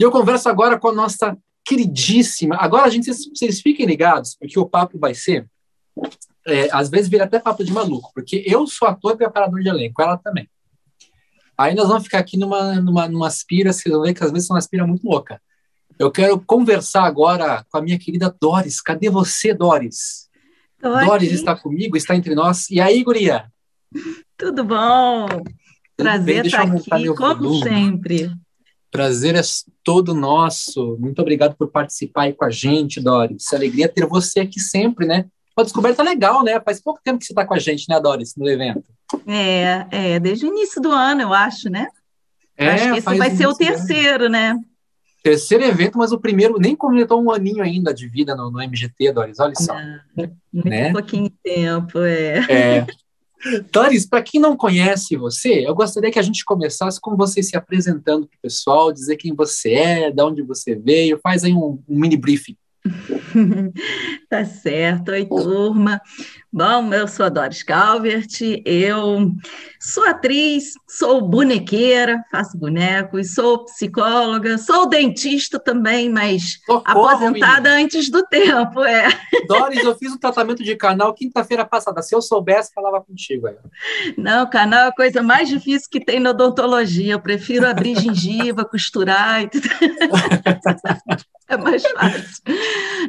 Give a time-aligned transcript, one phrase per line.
[0.00, 2.56] E eu converso agora com a nossa queridíssima.
[2.56, 5.46] Agora, gente, vocês, vocês fiquem ligados, porque o papo vai ser.
[6.46, 9.68] É, às vezes vira até papo de maluco, porque eu sou ator e preparador de
[9.68, 10.48] elenco, ela também.
[11.56, 14.48] Aí nós vamos ficar aqui numa, numa, numa aspira, vocês vão ver que às vezes
[14.48, 15.38] é uma aspira muito louca.
[15.98, 18.80] Eu quero conversar agora com a minha querida Doris.
[18.80, 20.30] Cadê você, Doris?
[20.80, 22.70] Doris está comigo, está entre nós.
[22.70, 23.52] E aí, guria?
[24.38, 25.26] Tudo bom?
[25.94, 27.62] Prazer estar aumentar aqui, como volume.
[27.62, 28.30] sempre.
[28.90, 29.40] Prazer é
[29.84, 30.96] todo nosso.
[30.98, 33.52] Muito obrigado por participar aí com a gente, Doris.
[33.52, 35.26] Alegria ter você aqui sempre, né?
[35.56, 36.60] Uma descoberta legal, né?
[36.60, 38.84] Faz pouco tempo que você está com a gente, né, Doris, no evento.
[39.26, 41.88] É, é, desde o início do ano, eu acho, né?
[42.56, 43.58] É, acho que esse vai ser o do ano.
[43.58, 44.56] terceiro, né?
[45.22, 49.12] Terceiro evento, mas o primeiro nem completou um aninho ainda de vida no, no MGT,
[49.12, 49.38] Doris.
[49.38, 49.74] Olha só.
[50.16, 50.34] Muito
[50.68, 50.92] Né?
[50.92, 52.38] pouquinho tempo, é.
[52.48, 52.86] É.
[53.72, 57.56] Doris, para quem não conhece você, eu gostaria que a gente começasse com você se
[57.56, 61.82] apresentando para o pessoal, dizer quem você é, de onde você veio, faz aí um,
[61.88, 62.56] um mini briefing.
[64.28, 65.10] Tá certo.
[65.10, 66.00] Oi, turma.
[66.52, 69.32] Bom, eu sou a Doris Calvert, eu
[69.80, 78.08] sou atriz, sou bonequeira, faço bonecos, sou psicóloga, sou dentista também, mas Socorro, aposentada antes
[78.08, 79.02] do tempo, é.
[79.02, 79.46] menina.
[79.48, 82.02] Doris, eu fiz um tratamento de canal quinta-feira passada.
[82.02, 83.46] Se eu soubesse, falava contigo.
[83.46, 83.56] aí.
[84.16, 87.14] Não, canal é a coisa mais difícil que tem na odontologia.
[87.14, 89.42] Eu prefiro abrir gengiva, costurar.
[89.42, 89.68] e tudo.
[91.50, 92.42] É mais fácil.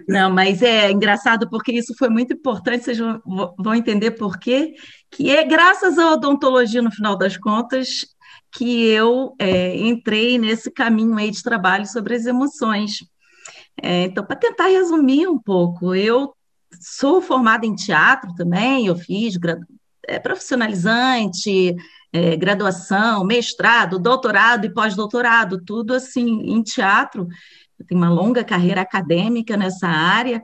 [0.08, 4.74] Não, mas é engraçado porque isso foi muito importante, vocês vão, entender por quê,
[5.12, 8.06] que é graças à odontologia, no final das contas,
[8.52, 13.06] que eu é, entrei nesse caminho aí de trabalho sobre as emoções.
[13.82, 16.34] É, então, para tentar resumir um pouco, eu
[16.80, 19.38] sou formada em teatro também, eu fiz
[20.08, 21.76] é, profissionalizante,
[22.12, 27.28] é, graduação, mestrado, doutorado e pós-doutorado, tudo assim em teatro.
[27.84, 30.42] Tenho uma longa carreira acadêmica nessa área,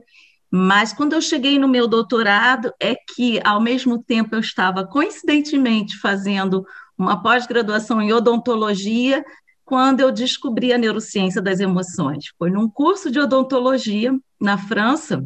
[0.50, 6.00] mas quando eu cheguei no meu doutorado, é que, ao mesmo tempo, eu estava coincidentemente
[6.00, 6.66] fazendo
[6.98, 9.24] uma pós-graduação em odontologia,
[9.66, 12.32] quando eu descobri a neurociência das emoções.
[12.40, 15.26] Foi num curso de odontologia na França,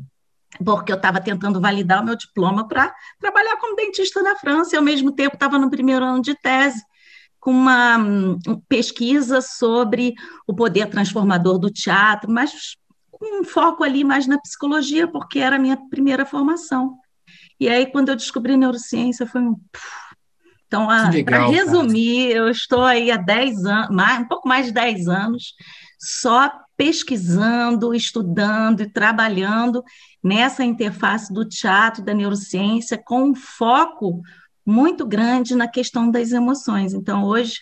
[0.65, 4.77] porque eu estava tentando validar o meu diploma para trabalhar como dentista na França, e
[4.77, 6.81] ao mesmo tempo estava no primeiro ano de tese,
[7.41, 10.13] com uma hum, pesquisa sobre
[10.47, 12.77] o poder transformador do teatro, mas
[13.11, 16.95] com um foco ali mais na psicologia, porque era a minha primeira formação.
[17.59, 19.59] E aí, quando eu descobri neurociência, foi um.
[20.67, 21.47] Então, para cara.
[21.47, 25.53] resumir, eu estou aí há 10 anos, mais, um pouco mais de 10 anos,
[25.99, 29.83] só pesquisando, estudando e trabalhando
[30.23, 34.21] nessa interface do teatro, da neurociência, com um foco
[34.65, 36.93] muito grande na questão das emoções.
[36.93, 37.55] Então, hoje,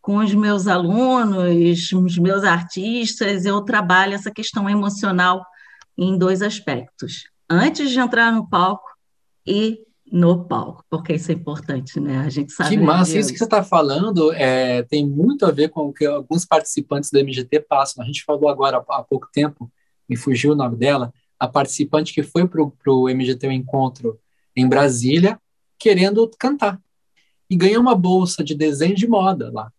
[0.00, 5.44] com os meus alunos, os meus artistas, eu trabalho essa questão emocional
[5.96, 7.24] em dois aspectos.
[7.48, 8.88] Antes de entrar no palco
[9.46, 9.78] e
[10.10, 12.18] no palco, porque isso é importante, né?
[12.18, 12.70] A gente sabe.
[12.70, 15.92] Que né, massa, isso que você está falando é, tem muito a ver com o
[15.92, 18.02] que alguns participantes do MGT passam.
[18.02, 19.70] A gente falou agora há pouco tempo,
[20.08, 24.18] me fugiu o nome dela, a participante que foi para o MGT o Encontro
[24.54, 25.38] em Brasília,
[25.78, 26.80] querendo cantar.
[27.48, 29.70] E ganhou uma bolsa de desenho de moda lá.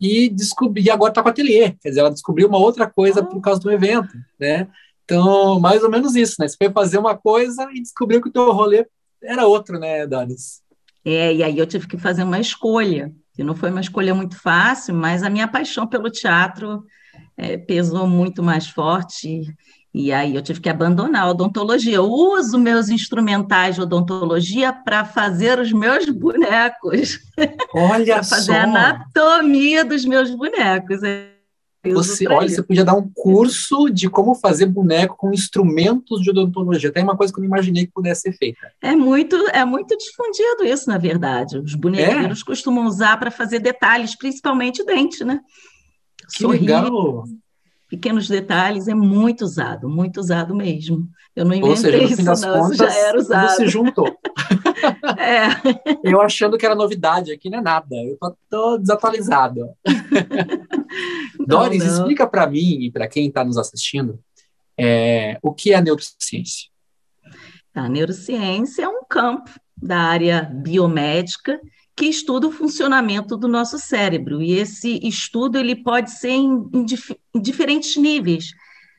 [0.00, 3.24] E, descobri, e agora está com ateliê, quer dizer, ela descobriu uma outra coisa Ah.
[3.24, 4.68] por causa do evento, né?
[5.04, 6.48] Então, mais ou menos isso, né?
[6.48, 8.86] Você foi fazer uma coisa e descobriu que o teu rolê
[9.22, 10.62] era outro, né, Doris?
[11.04, 14.38] É, e aí eu tive que fazer uma escolha, que não foi uma escolha muito
[14.40, 16.84] fácil, mas a minha paixão pelo teatro
[17.36, 19.42] é, pesou muito mais forte,
[19.94, 21.94] e aí eu tive que abandonar a odontologia.
[21.94, 27.20] Eu uso meus instrumentais de odontologia para fazer os meus bonecos,
[27.72, 28.34] Olha para só!
[28.36, 31.00] fazer a anatomia dos meus bonecos.
[31.84, 32.56] Eu Você, olha, isso.
[32.56, 36.90] você podia dar um curso de como fazer boneco com instrumentos de odontologia.
[36.90, 38.72] Tem uma coisa que eu não imaginei que pudesse ser feita.
[38.82, 41.58] É muito, é muito difundido isso, na verdade.
[41.58, 42.44] Os bonequeiros É?
[42.44, 45.40] costumam usar para fazer detalhes, principalmente dente, né?
[46.32, 47.24] Que Sorriso, legal!
[47.94, 51.08] Pequenos detalhes, é muito usado, muito usado mesmo.
[51.34, 53.56] Eu não Ou seja, inventei no fim isso, das não, contas, já era tudo usado.
[53.56, 54.16] se juntou.
[55.18, 55.48] É,
[56.02, 57.94] Eu achando que era novidade, aqui não é nada.
[57.94, 59.70] Eu tô, tô desatualizado.
[61.46, 61.92] Doris, não.
[61.92, 64.20] explica para mim e para quem está nos assistindo
[64.78, 66.68] é, o que é a neurociência.
[67.74, 71.58] a neurociência é um campo da área biomédica
[71.96, 74.42] que estuda o funcionamento do nosso cérebro.
[74.42, 78.52] E esse estudo ele pode ser em, em dif- em diferentes níveis.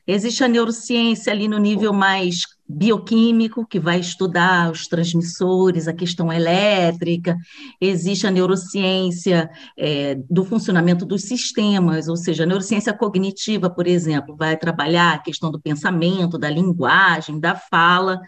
[0.06, 6.32] Existe a neurociência ali no nível mais bioquímico, que vai estudar os transmissores, a questão
[6.32, 7.36] elétrica,
[7.80, 14.36] existe a neurociência é, do funcionamento dos sistemas, ou seja, a neurociência cognitiva, por exemplo,
[14.36, 18.20] vai trabalhar a questão do pensamento, da linguagem, da fala,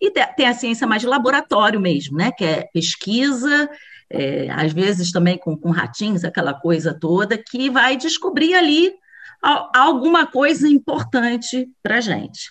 [0.00, 3.68] e tem a ciência mais de laboratório mesmo, né, que é pesquisa,
[4.10, 8.92] é, às vezes também com, com ratinhos, aquela coisa toda, que vai descobrir ali
[9.42, 12.50] alguma coisa importante para a gente.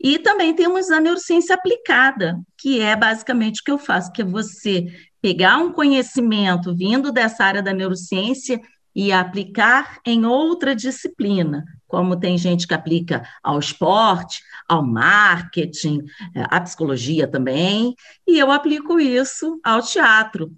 [0.00, 4.24] E também temos a neurociência aplicada, que é basicamente o que eu faço, que é
[4.24, 4.86] você
[5.20, 8.60] pegar um conhecimento vindo dessa área da neurociência
[8.94, 16.02] e aplicar em outra disciplina, como tem gente que aplica ao esporte, ao marketing,
[16.34, 17.94] é, à psicologia também,
[18.26, 20.50] e eu aplico isso ao teatro.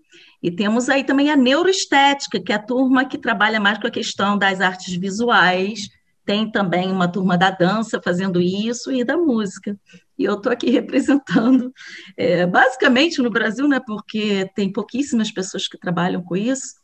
[0.43, 3.91] E temos aí também a neuroestética, que é a turma que trabalha mais com a
[3.91, 5.89] questão das artes visuais,
[6.25, 9.77] tem também uma turma da dança fazendo isso e da música.
[10.19, 11.73] E eu estou aqui representando,
[12.17, 16.81] é, basicamente no Brasil, né, porque tem pouquíssimas pessoas que trabalham com isso.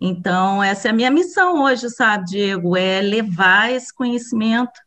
[0.00, 2.76] Então, essa é a minha missão hoje, sabe, Diego?
[2.76, 4.78] É levar esse conhecimento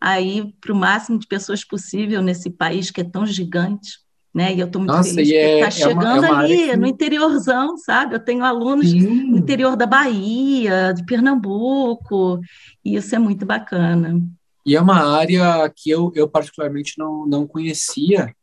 [0.00, 4.03] aí para o máximo de pessoas possível nesse país que é tão gigante
[4.34, 4.52] né?
[4.52, 6.76] E eu estou muito Nossa, feliz que está é, chegando é uma, é ali, que...
[6.76, 8.16] no interiorzão, sabe?
[8.16, 9.30] Eu tenho alunos Sim.
[9.30, 12.40] no interior da Bahia, de Pernambuco,
[12.84, 14.20] e isso é muito bacana.
[14.66, 18.34] E é uma área que eu, eu particularmente não, não conhecia,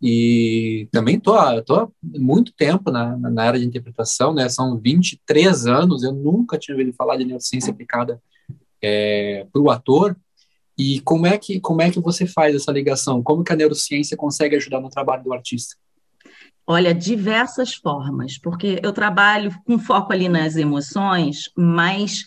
[0.00, 1.62] e também estou há
[2.02, 4.48] muito tempo na, na área de interpretação, né?
[4.48, 8.20] São 23 anos, eu nunca tinha ouvido falar de neurociência aplicada
[8.80, 10.16] é, para o ator,
[10.78, 13.22] e como é que como é que você faz essa ligação?
[13.22, 15.76] Como que a neurociência consegue ajudar no trabalho do artista?
[16.66, 22.24] Olha, diversas formas, porque eu trabalho com foco ali nas emoções, mas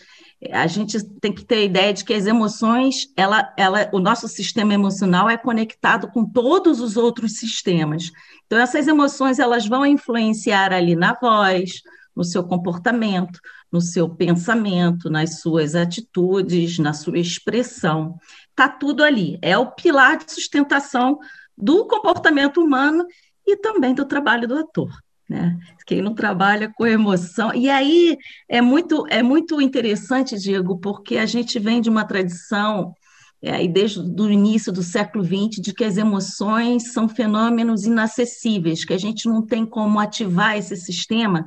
[0.50, 4.26] a gente tem que ter a ideia de que as emoções, ela, ela, o nosso
[4.26, 8.10] sistema emocional é conectado com todos os outros sistemas.
[8.46, 11.82] Então, essas emoções elas vão influenciar ali na voz,
[12.16, 13.38] no seu comportamento,
[13.72, 18.18] no seu pensamento, nas suas atitudes, na sua expressão.
[18.50, 19.38] Está tudo ali.
[19.40, 21.18] É o pilar de sustentação
[21.56, 23.06] do comportamento humano
[23.46, 24.90] e também do trabalho do ator.
[25.28, 25.56] Né?
[25.86, 27.54] Quem não trabalha com emoção.
[27.54, 28.16] E aí
[28.48, 32.92] é muito, é muito interessante, Diego, porque a gente vem de uma tradição,
[33.40, 38.84] é, aí desde o início do século XX, de que as emoções são fenômenos inacessíveis,
[38.84, 41.44] que a gente não tem como ativar esse sistema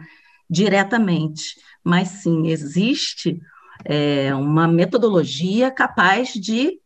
[0.49, 3.41] diretamente, mas sim existe
[3.85, 6.79] é, uma metodologia capaz de,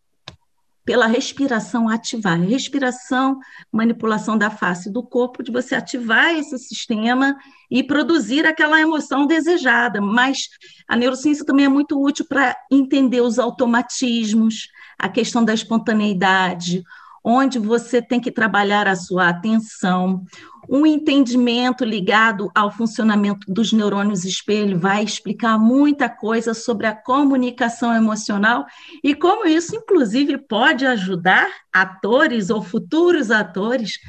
[0.84, 2.40] pela respiração, ativar.
[2.40, 3.40] Respiração,
[3.72, 7.38] manipulação da face do corpo, de você ativar esse sistema
[7.70, 10.02] e produzir aquela emoção desejada.
[10.02, 10.48] Mas
[10.88, 16.84] a neurociência também é muito útil para entender os automatismos, a questão da espontaneidade,
[17.30, 20.24] onde você tem que trabalhar a sua atenção,
[20.70, 27.94] um entendimento ligado ao funcionamento dos neurônios espelho vai explicar muita coisa sobre a comunicação
[27.94, 28.66] emocional
[29.04, 34.00] e como isso, inclusive, pode ajudar atores ou futuros atores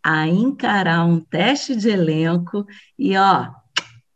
[0.00, 2.64] a encarar um teste de elenco
[2.96, 3.50] e, ó,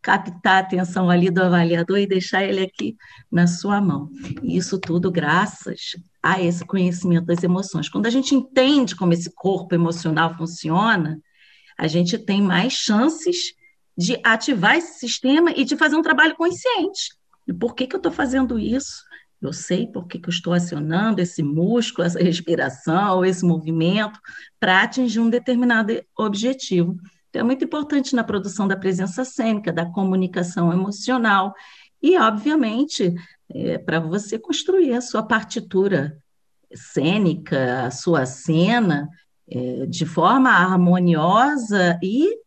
[0.00, 2.96] captar a atenção ali do avaliador e deixar ele aqui
[3.32, 4.08] na sua mão.
[4.44, 7.86] Isso tudo graças a esse conhecimento das emoções.
[7.86, 11.20] Quando a gente entende como esse corpo emocional funciona,
[11.76, 13.52] a gente tem mais chances
[13.94, 17.12] de ativar esse sistema e de fazer um trabalho consciente.
[17.46, 19.04] E por que, que eu estou fazendo isso?
[19.38, 24.18] Eu sei por que, que eu estou acionando esse músculo, essa respiração, esse movimento,
[24.58, 26.96] para atingir um determinado objetivo.
[27.28, 31.54] Então, é muito importante na produção da presença cênica, da comunicação emocional
[32.02, 33.14] e, obviamente,
[33.50, 36.18] é, para você construir a sua partitura
[36.74, 39.08] cênica, a sua cena,
[39.48, 42.38] é, de forma harmoniosa e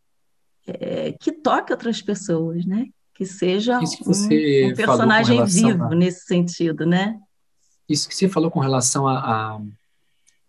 [0.65, 2.87] é, que toque outras pessoas, né?
[3.13, 7.17] Que seja um, um, personagem vivo a, nesse sentido, né?
[7.87, 9.59] Isso que você falou com relação a,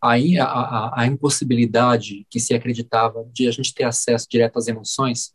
[0.01, 5.33] a, a, a, impossibilidade que se acreditava de a gente ter acesso direto às emoções,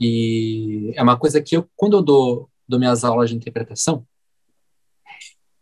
[0.00, 4.06] e é uma coisa que eu, quando eu dou, dou minhas aulas de interpretação,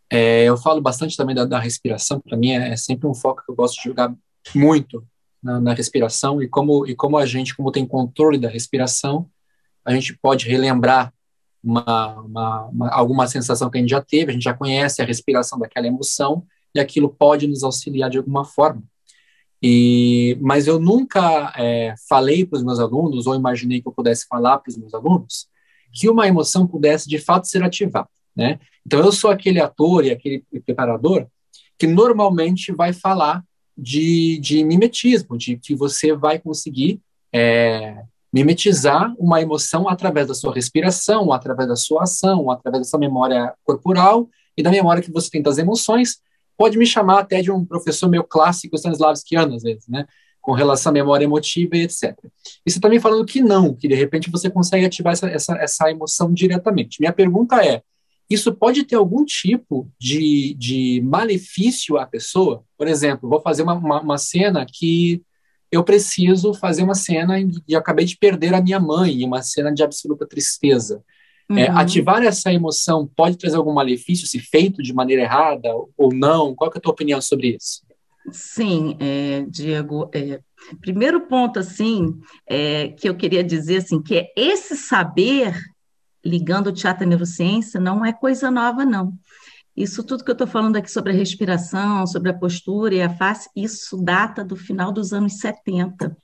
[0.09, 3.43] é, eu falo bastante também da, da respiração, para mim é, é, sempre um foco
[3.45, 4.13] que eu gosto de jogar
[4.55, 5.05] muito
[5.43, 9.29] na, na, respiração e como e como a gente como tem controle da respiração
[9.83, 11.13] a gente pode relembrar
[11.63, 15.05] uma, uma, uma, alguma sensação que a gente já teve a gente já conhece a
[15.05, 18.83] respiração daquela emoção e aquilo pode nos auxiliar de alguma forma.
[19.61, 24.27] E mas eu nunca é, falei para os meus alunos ou imaginei que eu pudesse
[24.27, 25.47] falar para os meus alunos
[25.91, 30.11] que uma emoção pudesse de fato ser ativada né então eu sou aquele ator e
[30.11, 31.27] aquele preparador
[31.77, 33.43] que normalmente vai falar
[33.77, 36.99] de, de mimetismo, de que você vai conseguir
[37.31, 38.01] é,
[38.33, 43.53] mimetizar uma emoção através da sua respiração, através da sua ação, através da sua memória
[43.63, 46.19] corporal e da memória que você tem das emoções.
[46.57, 50.05] Pode me chamar até de um professor meio clássico stanislavskiano, às vezes, né?
[50.41, 52.17] com relação à memória emotiva e etc.
[52.65, 55.91] E você também falando que não, que de repente você consegue ativar essa, essa, essa
[55.91, 57.01] emoção diretamente.
[57.01, 57.83] Minha pergunta é,
[58.29, 62.63] isso pode ter algum tipo de, de malefício à pessoa?
[62.77, 65.21] Por exemplo, vou fazer uma, uma, uma cena que
[65.71, 67.35] eu preciso fazer uma cena
[67.67, 71.03] e acabei de perder a minha mãe, uma cena de absoluta tristeza.
[71.49, 71.59] É, uhum.
[71.59, 76.53] É, ativar essa emoção pode trazer algum malefício se feito de maneira errada ou não?
[76.53, 77.85] Qual é a tua opinião sobre isso?
[78.31, 80.09] Sim, é, Diego.
[80.13, 80.41] É,
[80.81, 82.13] primeiro ponto assim
[82.45, 85.53] é, que eu queria dizer assim que é esse saber
[86.27, 89.13] ligando o teatro à neurociência não é coisa nova não.
[89.77, 93.15] Isso tudo que eu estou falando aqui sobre a respiração, sobre a postura e a
[93.15, 96.17] face, isso data do final dos anos 70.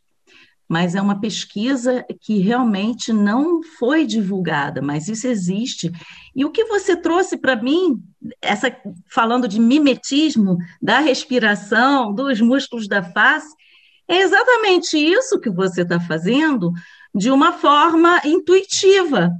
[0.68, 5.92] Mas é uma pesquisa que realmente não foi divulgada, mas isso existe.
[6.36, 8.02] E o que você trouxe para mim,
[8.42, 8.76] essa
[9.12, 13.54] falando de mimetismo da respiração, dos músculos da face,
[14.08, 16.72] é exatamente isso que você está fazendo
[17.14, 19.32] de uma forma intuitiva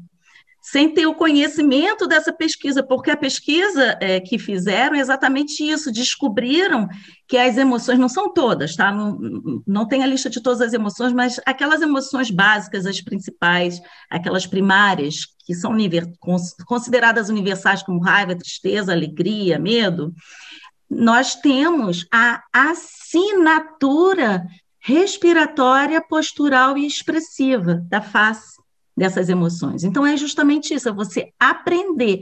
[0.74, 5.92] sem ter o conhecimento dessa pesquisa, porque a pesquisa é, que fizeram é exatamente isso,
[5.92, 6.90] descobriram
[7.28, 8.92] que as emoções não são todas, tá?
[8.92, 13.80] Não, não tem a lista de todas as emoções, mas aquelas emoções básicas, as principais,
[14.10, 15.78] aquelas primárias, que são
[16.66, 20.12] consideradas universais como raiva, tristeza, alegria, medo,
[20.90, 24.44] nós temos a assinatura
[24.80, 28.63] respiratória, postural e expressiva da face
[28.96, 29.84] dessas emoções.
[29.84, 32.22] Então, é justamente isso, é você aprender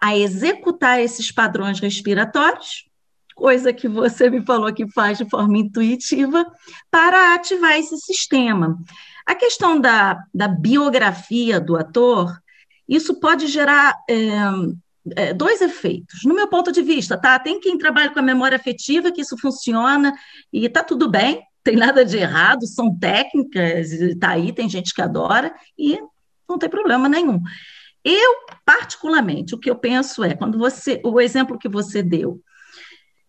[0.00, 2.86] a executar esses padrões respiratórios,
[3.34, 6.44] coisa que você me falou que faz de forma intuitiva,
[6.90, 8.78] para ativar esse sistema.
[9.26, 12.38] A questão da, da biografia do ator,
[12.88, 14.30] isso pode gerar é,
[15.16, 16.20] é, dois efeitos.
[16.24, 17.38] No meu ponto de vista, tá?
[17.38, 20.12] Tem quem trabalha com a memória afetiva, que isso funciona
[20.52, 25.02] e está tudo bem, tem nada de errado, são técnicas, está aí, tem gente que
[25.02, 25.98] adora, e
[26.50, 27.40] não tem problema nenhum.
[28.04, 32.40] Eu, particularmente, o que eu penso é, quando você, o exemplo que você deu, o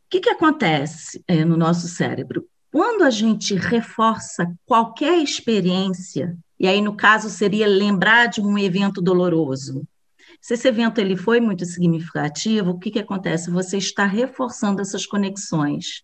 [0.09, 2.45] que, que acontece é, no nosso cérebro?
[2.71, 9.01] Quando a gente reforça qualquer experiência, e aí no caso seria lembrar de um evento
[9.01, 9.85] doloroso,
[10.39, 13.51] se esse evento ele foi muito significativo, o que, que acontece?
[13.51, 16.03] Você está reforçando essas conexões.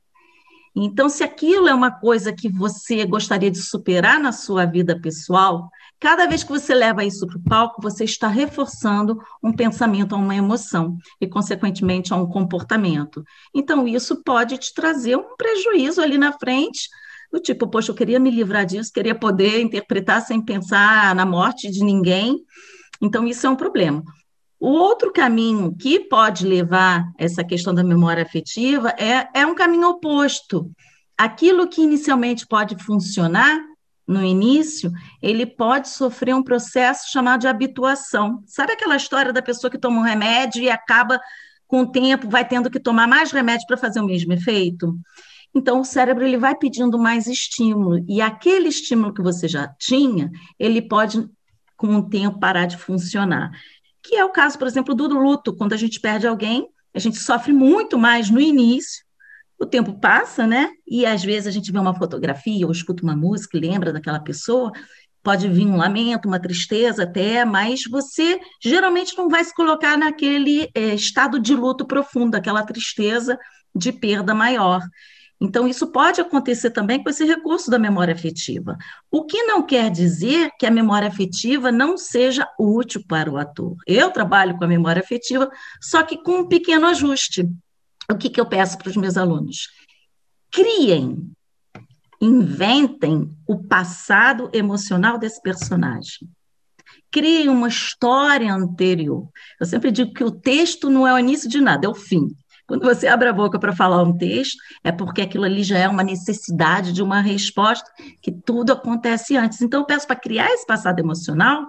[0.76, 5.70] Então, se aquilo é uma coisa que você gostaria de superar na sua vida pessoal,
[6.00, 10.36] cada vez que você leva isso para o palco, você está reforçando um pensamento, uma
[10.36, 13.24] emoção e, consequentemente, a um comportamento.
[13.54, 16.88] Então, isso pode te trazer um prejuízo ali na frente,
[17.32, 21.70] do tipo, poxa, eu queria me livrar disso, queria poder interpretar sem pensar na morte
[21.70, 22.38] de ninguém.
[23.02, 24.04] Então, isso é um problema.
[24.60, 29.90] O outro caminho que pode levar essa questão da memória afetiva é, é um caminho
[29.90, 30.72] oposto.
[31.18, 33.60] Aquilo que inicialmente pode funcionar
[34.08, 38.42] no início, ele pode sofrer um processo chamado de habituação.
[38.46, 41.20] Sabe aquela história da pessoa que toma um remédio e acaba,
[41.68, 44.98] com o tempo, vai tendo que tomar mais remédio para fazer o mesmo efeito?
[45.54, 50.32] Então, o cérebro ele vai pedindo mais estímulo, e aquele estímulo que você já tinha,
[50.58, 51.28] ele pode,
[51.76, 53.52] com o tempo, parar de funcionar
[54.08, 57.18] que é o caso, por exemplo, do luto, quando a gente perde alguém, a gente
[57.18, 59.06] sofre muito mais no início,
[59.60, 60.70] o tempo passa, né?
[60.86, 64.72] E às vezes a gente vê uma fotografia ou escuta uma música lembra daquela pessoa,
[65.24, 70.70] pode vir um lamento, uma tristeza até, mas você geralmente não vai se colocar naquele
[70.74, 73.38] é, estado de luto profundo, aquela tristeza
[73.76, 74.82] de perda maior.
[75.40, 78.76] Então, isso pode acontecer também com esse recurso da memória afetiva.
[79.12, 83.76] O que não quer dizer que a memória afetiva não seja útil para o ator.
[83.86, 85.50] Eu trabalho com a memória afetiva,
[85.80, 87.48] só que com um pequeno ajuste.
[88.10, 89.70] O que, que eu peço para os meus alunos?
[90.50, 91.30] Criem,
[92.22, 96.30] inventem o passado emocional desse personagem.
[97.12, 99.28] Criem uma história anterior.
[99.60, 102.30] Eu sempre digo que o texto não é o início de nada, é o fim.
[102.66, 105.88] Quando você abre a boca para falar um texto, é porque aquilo ali já é
[105.88, 107.90] uma necessidade de uma resposta,
[108.22, 109.62] que tudo acontece antes.
[109.62, 111.66] Então, eu peço para criar esse passado emocional,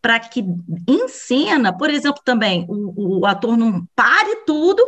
[0.00, 0.44] para que
[0.88, 4.86] em cena, por exemplo, também, o, o ator não pare tudo,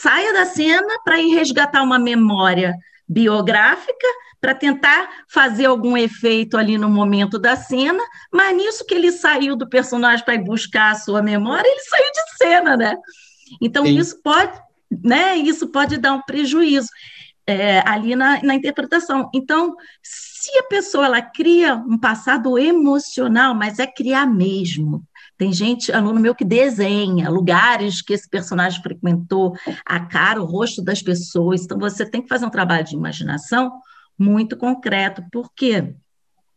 [0.00, 2.74] saia da cena para ir resgatar uma memória
[3.08, 4.06] biográfica
[4.40, 9.54] para tentar fazer algum efeito ali no momento da cena, mas nisso que ele saiu
[9.54, 12.96] do personagem para ir buscar a sua memória, ele saiu de cena, né?
[13.60, 13.98] Então, Sim.
[13.98, 14.58] isso pode,
[15.04, 15.36] né?
[15.36, 16.88] Isso pode dar um prejuízo.
[17.46, 19.28] é, ali na, na interpretação.
[19.34, 25.02] Então, se a pessoa ela cria um passado emocional, mas é criar mesmo.
[25.36, 30.82] Tem gente, aluno meu, que desenha lugares que esse personagem frequentou, a cara, o rosto
[30.82, 31.62] das pessoas.
[31.62, 33.72] Então, você tem que fazer um trabalho de imaginação
[34.18, 35.94] muito concreto, porque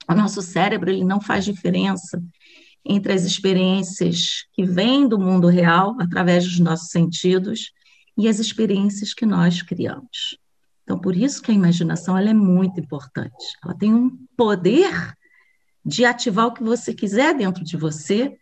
[0.07, 2.21] o nosso cérebro ele não faz diferença
[2.85, 7.71] entre as experiências que vêm do mundo real, através dos nossos sentidos,
[8.17, 10.37] e as experiências que nós criamos.
[10.83, 13.57] Então, por isso que a imaginação ela é muito importante.
[13.63, 15.15] Ela tem um poder
[15.83, 18.37] de ativar o que você quiser dentro de você,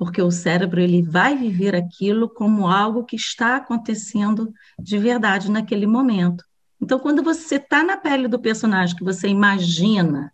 [0.00, 5.86] porque o cérebro ele vai viver aquilo como algo que está acontecendo de verdade naquele
[5.86, 6.42] momento.
[6.80, 10.32] Então, quando você está na pele do personagem, que você imagina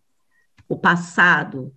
[0.69, 1.75] o passado,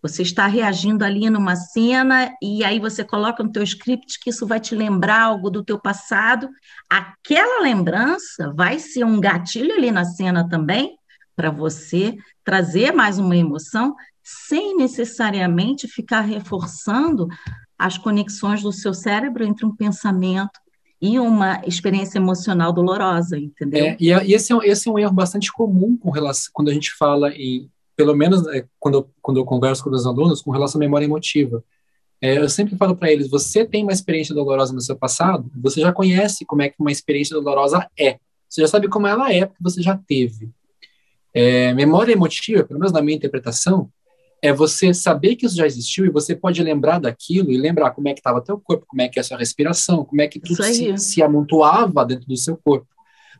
[0.00, 4.46] você está reagindo ali numa cena e aí você coloca no teu script que isso
[4.46, 6.48] vai te lembrar algo do teu passado.
[6.88, 10.96] Aquela lembrança vai ser um gatilho ali na cena também
[11.36, 13.94] para você trazer mais uma emoção
[14.28, 17.28] sem necessariamente ficar reforçando
[17.78, 20.58] as conexões do seu cérebro entre um pensamento
[21.00, 23.86] e uma experiência emocional dolorosa, entendeu?
[23.86, 26.92] É, e, esse, é, esse é um erro bastante comum com relação, quando a gente
[26.94, 30.84] fala em pelo menos é, quando, quando eu converso com os alunos, com relação à
[30.84, 31.64] memória emotiva.
[32.20, 35.80] É, eu sempre falo para eles: você tem uma experiência dolorosa no seu passado, você
[35.80, 38.18] já conhece como é que uma experiência dolorosa é.
[38.48, 40.50] Você já sabe como ela é, porque você já teve.
[41.32, 43.88] É, memória emotiva, pelo menos na minha interpretação,
[44.42, 48.08] é você saber que isso já existiu e você pode lembrar daquilo e lembrar como
[48.08, 50.38] é que estava teu corpo, como é que é a sua respiração, como é que
[50.38, 52.86] tudo se, se amontoava dentro do seu corpo.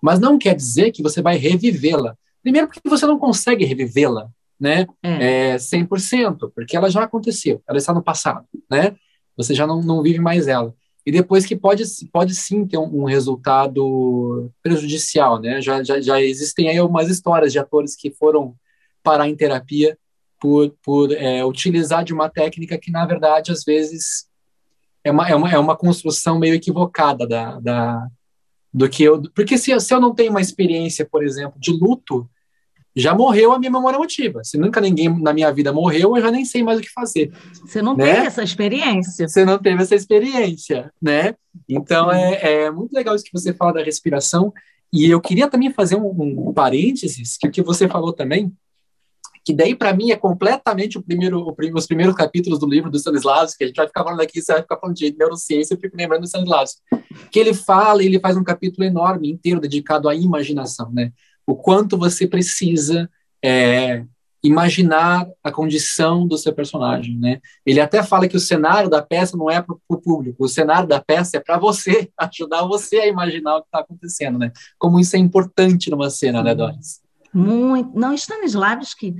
[0.02, 2.16] Mas não quer dizer que você vai revivê-la.
[2.42, 4.86] Primeiro porque você não consegue revivê-la né?
[5.02, 5.50] É.
[5.50, 8.96] é 100%, porque ela já aconteceu, ela está no passado, né?
[9.36, 10.74] Você já não, não vive mais ela.
[11.04, 15.60] E depois que pode, pode sim ter um, um resultado prejudicial, né?
[15.60, 18.56] Já, já, já existem aí algumas histórias de atores que foram
[19.02, 19.96] parar em terapia
[20.40, 24.26] por, por é, utilizar de uma técnica que, na verdade, às vezes
[25.02, 28.06] é uma, é uma, é uma construção meio equivocada da, da,
[28.72, 29.22] do que eu...
[29.34, 32.28] Porque se, se eu não tenho uma experiência, por exemplo, de luto,
[32.96, 34.42] já morreu a minha memória emotiva.
[34.42, 37.30] Se nunca ninguém na minha vida morreu, eu já nem sei mais o que fazer.
[37.60, 38.14] Você não né?
[38.14, 39.28] teve essa experiência.
[39.28, 41.34] Você não teve essa experiência, né?
[41.68, 44.50] Então é, é, muito legal isso que você fala da respiração.
[44.90, 48.50] E eu queria também fazer um, um parênteses, que o que você falou também,
[49.46, 52.98] que daí para mim é completamente o primeiro, o, os primeiros capítulos do livro do
[52.98, 55.78] Stanislavski, que a gente vai ficar falando aqui, você vai ficar falando de neurociência, eu
[55.78, 56.80] fico lembrando do Stanislavski,
[57.30, 61.12] que ele fala, ele faz um capítulo enorme, inteiro, dedicado à imaginação, né?
[61.46, 63.08] o quanto você precisa
[63.42, 64.04] é,
[64.42, 67.40] imaginar a condição do seu personagem, né?
[67.64, 70.88] Ele até fala que o cenário da peça não é para o público, o cenário
[70.88, 74.52] da peça é para você, ajudar você a imaginar o que está acontecendo, né?
[74.78, 77.00] Como isso é importante numa cena, né, Doris?
[77.36, 77.90] Muito.
[77.98, 79.14] Não, Stanislavski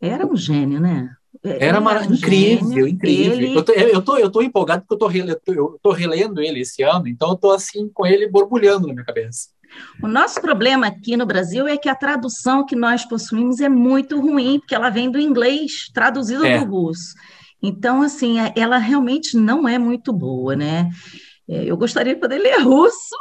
[0.00, 1.10] era um gênio, né?
[1.42, 3.32] Era uma, incrível, gênio, incrível.
[3.32, 3.54] Ele...
[3.56, 6.60] Eu, tô, eu, tô, eu tô empolgado porque eu tô, rele, eu tô relendo ele
[6.60, 9.48] esse ano, então eu tô assim com ele borbulhando na minha cabeça.
[10.02, 14.20] O nosso problema aqui no Brasil é que a tradução que nós possuímos é muito
[14.20, 16.58] ruim, porque ela vem do inglês, traduzido é.
[16.58, 17.14] do russo.
[17.62, 20.88] Então, assim, é, ela realmente não é muito boa, né?
[21.48, 23.14] É, eu gostaria de poder ler russo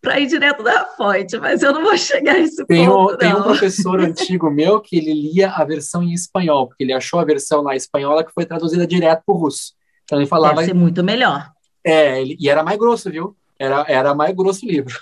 [0.00, 3.14] para ir direto da fonte, mas eu não vou chegar a esse tem ponto.
[3.14, 6.92] Um, tem um professor antigo meu que ele lia a versão em espanhol, porque ele
[6.92, 9.74] achou a versão lá espanhola que foi traduzida direto para o russo.
[10.04, 10.56] Então ele falava.
[10.56, 11.50] Deve ser muito melhor.
[11.84, 13.36] É, ele, e era mais grosso, viu?
[13.58, 14.94] Era, era mais grosso o livro.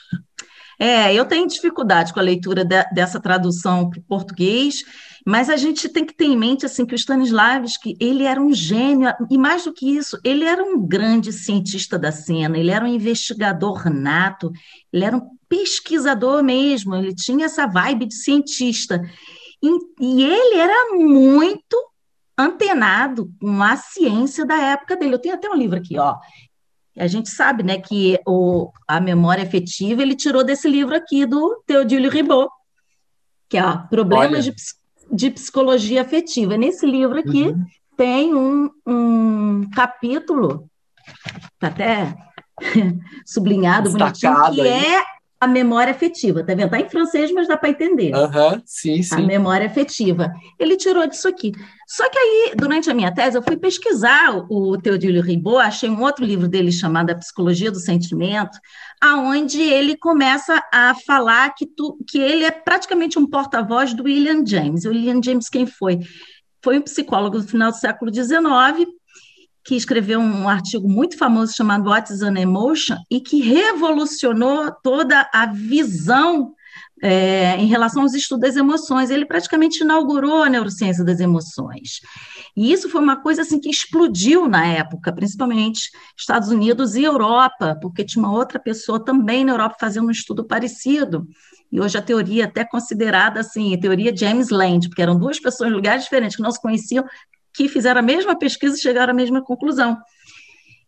[0.78, 4.82] É, eu tenho dificuldade com a leitura de, dessa tradução para o português,
[5.26, 8.52] mas a gente tem que ter em mente assim que o Stanislavski ele era um
[8.52, 12.84] gênio e mais do que isso, ele era um grande cientista da cena, ele era
[12.84, 14.52] um investigador nato,
[14.92, 19.00] ele era um pesquisador mesmo, ele tinha essa vibe de cientista
[19.62, 19.68] e,
[20.00, 21.94] e ele era muito
[22.36, 25.14] antenado com a ciência da época dele.
[25.14, 26.16] Eu tenho até um livro aqui, ó,
[26.96, 31.62] a gente sabe, né, que o, a memória efetiva ele tirou desse livro aqui do
[31.66, 32.48] Theodule Ribot,
[33.48, 34.54] que é Problemas de,
[35.10, 36.56] de, Psicologia Afetiva.
[36.56, 37.64] Nesse livro aqui uhum.
[37.96, 40.70] tem um, um capítulo,
[41.58, 42.14] tá até
[43.26, 44.94] sublinhado, Destacado bonitinho, que aí.
[44.94, 46.70] é a memória afetiva, tá vendo?
[46.70, 48.14] Tá em francês, mas dá para entender.
[48.14, 49.14] Uhum, sim, sim.
[49.14, 50.32] A memória afetiva.
[50.58, 51.52] Ele tirou disso aqui.
[51.86, 56.00] Só que aí, durante a minha tese, eu fui pesquisar o Teodílio Ribot, achei um
[56.02, 58.58] outro livro dele chamado A Psicologia do Sentimento,
[59.02, 64.44] aonde ele começa a falar que, tu, que ele é praticamente um porta-voz do William
[64.46, 64.84] James.
[64.84, 66.00] O William James quem foi?
[66.62, 68.88] Foi um psicólogo do final do século XIX,
[69.64, 75.28] que escreveu um artigo muito famoso chamado What is an Emotion e que revolucionou toda
[75.32, 76.54] a visão
[77.02, 79.10] é, em relação aos estudos das emoções.
[79.10, 82.00] Ele praticamente inaugurou a neurociência das emoções.
[82.56, 87.76] E isso foi uma coisa assim que explodiu na época, principalmente Estados Unidos e Europa,
[87.80, 91.26] porque tinha uma outra pessoa também na Europa fazendo um estudo parecido.
[91.72, 95.40] E hoje a teoria é até considerada assim, a teoria James Land, porque eram duas
[95.40, 97.04] pessoas em lugares diferentes que não se conheciam,
[97.54, 99.96] que fizeram a mesma pesquisa e chegaram à mesma conclusão.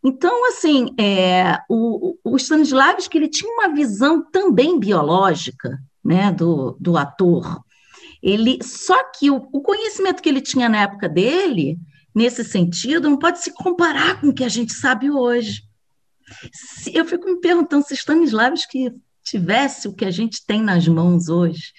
[0.05, 6.97] Então, assim, é, o, o Stanislavski ele tinha uma visão também biológica né, do, do
[6.97, 7.61] ator.
[8.23, 11.79] Ele, só que o, o conhecimento que ele tinha na época dele,
[12.15, 15.63] nesse sentido, não pode se comparar com o que a gente sabe hoje.
[16.53, 18.93] Se, eu fico me perguntando se Stanislavski
[19.25, 21.73] tivesse o que a gente tem nas mãos hoje,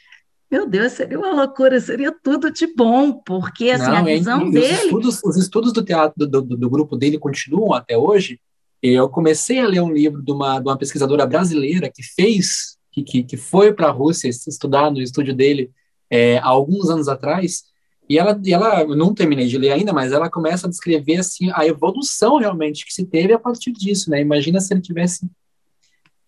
[0.49, 4.41] meu Deus, seria uma loucura, seria tudo de bom, porque assim, Não, a é visão
[4.47, 4.73] é, dele.
[4.73, 8.39] Os estudos, os estudos do teatro do, do, do, grupo dele continuam até hoje.
[8.81, 13.03] Eu comecei a ler um livro de uma, de uma pesquisadora brasileira que fez, que,
[13.03, 15.69] que, que foi para a Rússia estudar no estúdio dele
[16.10, 17.63] é, há alguns anos atrás,
[18.10, 21.17] e ela, e ela, eu não terminei de ler ainda, mas ela começa a descrever
[21.17, 24.21] assim a evolução realmente que se teve a partir disso, né?
[24.21, 25.29] Imagina se ele tivesse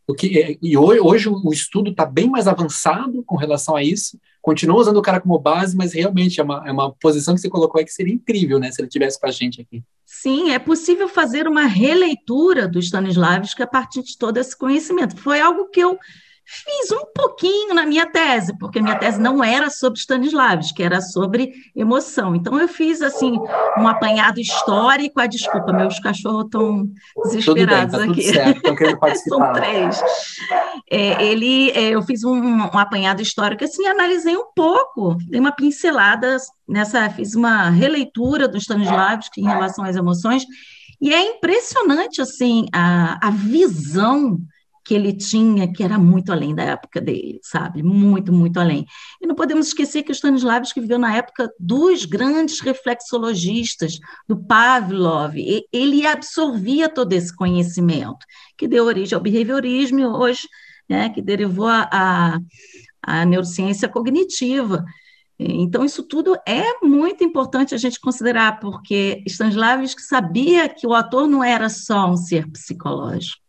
[0.09, 4.19] o que, e hoje, hoje o estudo está bem mais avançado com relação a isso.
[4.41, 7.47] Continua usando o cara como base, mas realmente é uma, é uma posição que você
[7.47, 8.71] colocou aí que seria incrível, né?
[8.71, 9.83] Se ele tivesse com a gente aqui.
[10.03, 15.15] Sim, é possível fazer uma releitura do Stanislavski a partir de todo esse conhecimento.
[15.15, 15.95] Foi algo que eu
[16.51, 21.53] Fiz um pouquinho na minha tese, porque minha tese não era sobre Stanislavski, era sobre
[21.75, 22.35] emoção.
[22.35, 23.37] Então, eu fiz, assim,
[23.77, 25.19] um apanhado histórico.
[25.19, 26.89] Ah, desculpa, meus cachorros estão
[27.25, 28.23] desesperados tudo bem, tá aqui.
[28.23, 29.37] Tudo certo, participar.
[29.37, 30.01] São três.
[30.89, 35.51] É, ele, é, eu fiz um, um apanhado histórico, assim, analisei um pouco, dei uma
[35.51, 36.35] pincelada
[36.67, 40.43] nessa, fiz uma releitura do Stanislavski em relação às emoções,
[40.99, 44.39] e é impressionante, assim, a, a visão
[44.89, 47.83] que ele tinha, que era muito além da época dele, sabe?
[47.83, 48.87] Muito, muito além.
[49.21, 55.35] E não podemos esquecer que o Stanislavski viveu na época dos grandes reflexologistas, do Pavlov,
[55.71, 58.25] ele absorvia todo esse conhecimento,
[58.57, 60.47] que deu origem ao behaviorismo e hoje,
[60.89, 62.39] né, que derivou a, a,
[63.03, 64.83] a neurociência cognitiva.
[65.37, 71.27] Então, isso tudo é muito importante a gente considerar, porque Stanislavski sabia que o ator
[71.27, 73.39] não era só um ser psicológico,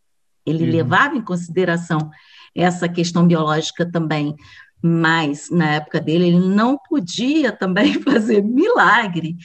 [0.45, 0.71] ele uhum.
[0.71, 2.09] levava em consideração
[2.55, 4.35] essa questão biológica também,
[4.81, 9.35] mas na época dele ele não podia também fazer milagre.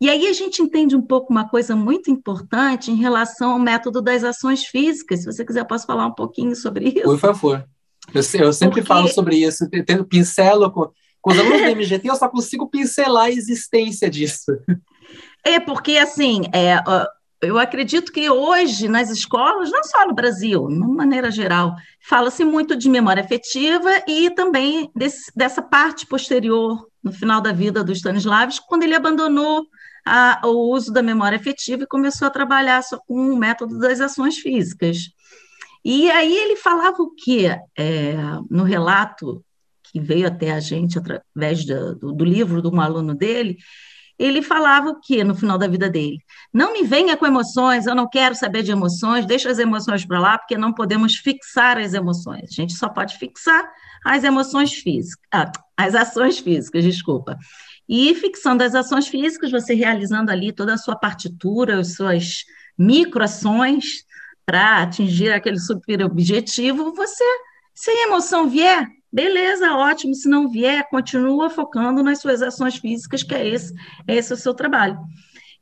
[0.00, 4.02] E aí a gente entende um pouco uma coisa muito importante em relação ao método
[4.02, 5.20] das ações físicas.
[5.20, 7.02] Se você quiser, eu posso falar um pouquinho sobre isso.
[7.04, 7.64] Por favor.
[8.12, 8.82] Eu, eu sempre Porque...
[8.82, 13.26] falo sobre isso, tendo pincelo com, com os alunos do MGT, eu só consigo pincelar
[13.26, 14.52] a existência disso.
[15.44, 16.82] É porque assim, é,
[17.42, 22.76] eu acredito que hoje nas escolas, não só no Brasil, de maneira geral, fala-se muito
[22.76, 28.64] de memória afetiva e também desse, dessa parte posterior, no final da vida do Stanislavski,
[28.68, 29.66] quando ele abandonou
[30.06, 34.00] a, o uso da memória afetiva e começou a trabalhar só com o método das
[34.00, 35.10] ações físicas.
[35.84, 37.58] E aí ele falava o quê?
[37.76, 38.14] É,
[38.48, 39.44] no relato
[39.82, 43.58] que veio até a gente através do, do livro de um aluno dele,
[44.22, 46.18] ele falava o que no final da vida dele?
[46.52, 50.20] Não me venha com emoções, eu não quero saber de emoções, deixa as emoções para
[50.20, 52.50] lá, porque não podemos fixar as emoções.
[52.50, 53.68] A gente só pode fixar
[54.04, 57.36] as emoções físicas, ah, as ações físicas, desculpa.
[57.88, 62.44] E fixando as ações físicas, você realizando ali toda a sua partitura, as suas
[62.78, 64.04] microações
[64.46, 67.24] para atingir aquele super objetivo, você,
[67.74, 70.14] se a emoção vier, Beleza, ótimo.
[70.14, 73.74] Se não vier, continua focando nas suas ações físicas, que é esse,
[74.08, 74.98] é esse o seu trabalho.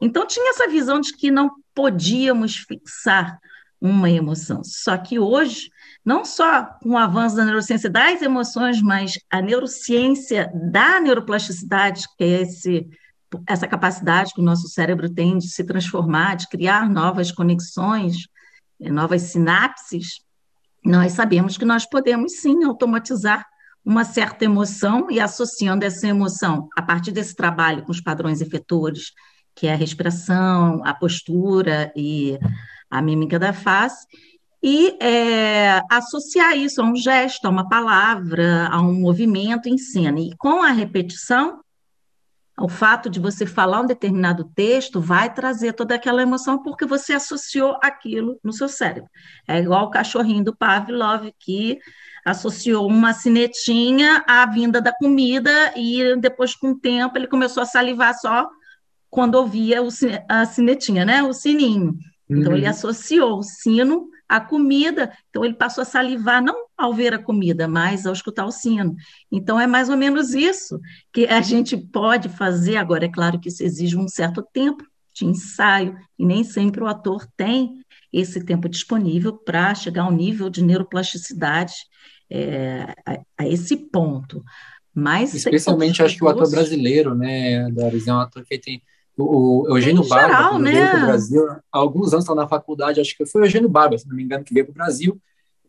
[0.01, 3.39] Então, tinha essa visão de que não podíamos fixar
[3.81, 4.63] uma emoção.
[4.63, 5.71] Só que hoje,
[6.05, 12.25] não só com o avanço da neurociência das emoções, mas a neurociência da neuroplasticidade, que
[12.25, 12.89] é esse,
[13.49, 18.29] essa capacidade que o nosso cérebro tem de se transformar, de criar novas conexões,
[18.79, 20.21] novas sinapses,
[20.85, 23.47] nós sabemos que nós podemos sim automatizar
[23.85, 29.13] uma certa emoção e associando essa emoção a partir desse trabalho com os padrões efetores,
[29.55, 32.39] que é a respiração, a postura e
[32.91, 34.07] a mímica da face,
[34.63, 40.21] e é, associar isso a um gesto, a uma palavra, a um movimento em cena.
[40.21, 41.61] E com a repetição,
[42.61, 47.15] o fato de você falar um determinado texto vai trazer toda aquela emoção porque você
[47.15, 49.09] associou aquilo no seu cérebro.
[49.49, 51.79] É igual o cachorrinho do Pavlov que
[52.25, 57.67] associou uma cinetinha à vinda da comida e depois com o tempo ele começou a
[57.67, 58.47] salivar só
[59.09, 59.89] quando ouvia o,
[60.29, 61.23] a sinetinha, né?
[61.23, 61.97] O sininho.
[62.29, 62.71] Então, ele uhum.
[62.71, 67.67] associou o sino à comida, então ele passou a salivar, não ao ver a comida,
[67.67, 68.95] mas ao escutar o sino.
[69.31, 70.81] Então, é mais ou menos isso
[71.13, 72.77] que a gente pode fazer.
[72.77, 76.87] Agora, é claro que isso exige um certo tempo de ensaio, e nem sempre o
[76.87, 77.81] ator tem
[78.13, 81.75] esse tempo disponível para chegar ao nível de neuroplasticidade
[82.31, 84.45] é, a, a, esse ponto.
[84.95, 88.81] Mas Especialmente, acho que o ator brasileiro, né, Doris, é um ator que tem
[89.25, 90.73] o, Eugênio Barba, geral, né?
[90.73, 93.69] veio para o Brasil, há alguns anos estava na faculdade, acho que foi o Eugênio
[93.69, 95.21] Barba, se não me engano, que veio para o Brasil,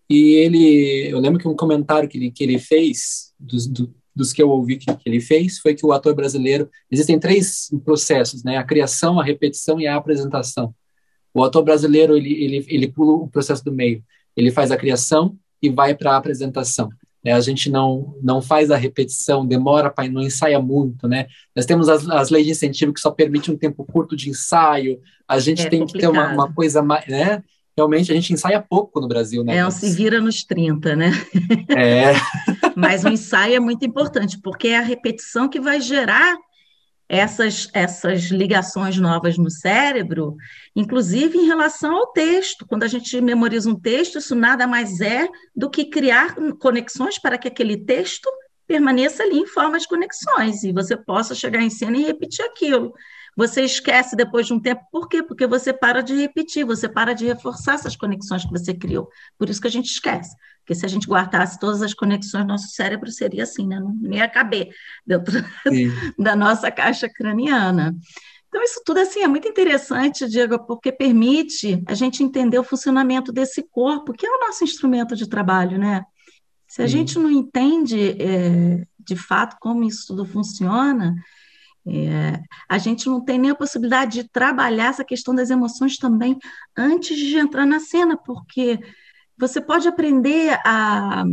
[0.10, 4.34] e ele, eu lembro que um comentário que ele, que ele fez, dos, do, dos
[4.34, 8.44] que eu ouvi que, que, ele fez, foi que o ator brasileiro, existem três processos,
[8.44, 10.76] né, a criação, a repetição e a apresentação.
[11.34, 14.04] O ator brasileiro, ele, ele, ele pula o processo do meio,
[14.36, 16.90] ele faz a criação e vai para a apresentação.
[17.24, 17.34] Né?
[17.34, 21.28] A gente não, não faz a repetição, demora para não ensaia muito, né?
[21.56, 25.00] Nós temos as, as leis de incentivo que só permitem um tempo curto de ensaio.
[25.28, 26.12] A gente é tem complicado.
[26.12, 27.44] que ter uma, uma coisa mais, né?
[27.78, 29.58] Realmente a gente ensaia pouco no Brasil, né?
[29.58, 31.12] É, um se vira nos 30, né?
[31.70, 32.14] É.
[32.76, 36.38] Mas o ensaio é muito importante, porque é a repetição que vai gerar
[37.14, 40.38] essas, essas ligações novas no cérebro,
[40.74, 42.66] inclusive em relação ao texto.
[42.66, 47.38] Quando a gente memoriza um texto, isso nada mais é do que criar conexões para
[47.38, 48.30] que aquele texto
[48.66, 52.94] permaneça ali em forma de conexões e você possa chegar em cena e repetir aquilo.
[53.36, 55.24] Você esquece depois de um tempo, por quê?
[55.24, 59.10] Porque você para de repetir, você para de reforçar essas conexões que você criou.
[59.38, 60.36] Por isso que a gente esquece.
[60.60, 63.80] Porque se a gente guardasse todas as conexões, nosso cérebro seria assim, né?
[63.80, 64.70] Não ia caber
[65.06, 65.34] dentro
[66.20, 67.96] da nossa caixa craniana.
[68.52, 73.32] Então, isso tudo assim é muito interessante, Diego, porque permite a gente entender o funcionamento
[73.32, 76.04] desse corpo, que é o nosso instrumento de trabalho, né?
[76.68, 76.98] Se a Sim.
[76.98, 81.16] gente não entende é, de fato como isso tudo funciona,
[81.88, 82.40] é,
[82.70, 86.38] a gente não tem nem a possibilidade de trabalhar essa questão das emoções também
[86.78, 88.80] antes de entrar na cena, porque
[89.38, 91.24] você pode aprender a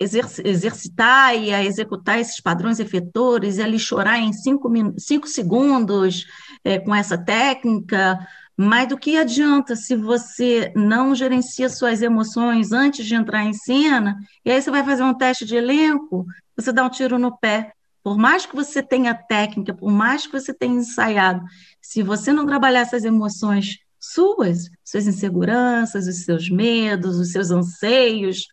[0.00, 6.26] exercitar e a executar esses padrões efetores e ali chorar em cinco, cinco segundos
[6.64, 8.18] é, com essa técnica,
[8.56, 14.16] mas do que adianta se você não gerencia suas emoções antes de entrar em cena,
[14.44, 16.26] e aí você vai fazer um teste de elenco,
[16.56, 17.72] você dá um tiro no pé.
[18.04, 21.42] Por mais que você tenha técnica, por mais que você tenha ensaiado,
[21.80, 28.46] se você não trabalhar essas emoções suas, suas inseguranças, os seus medos, os seus anseios,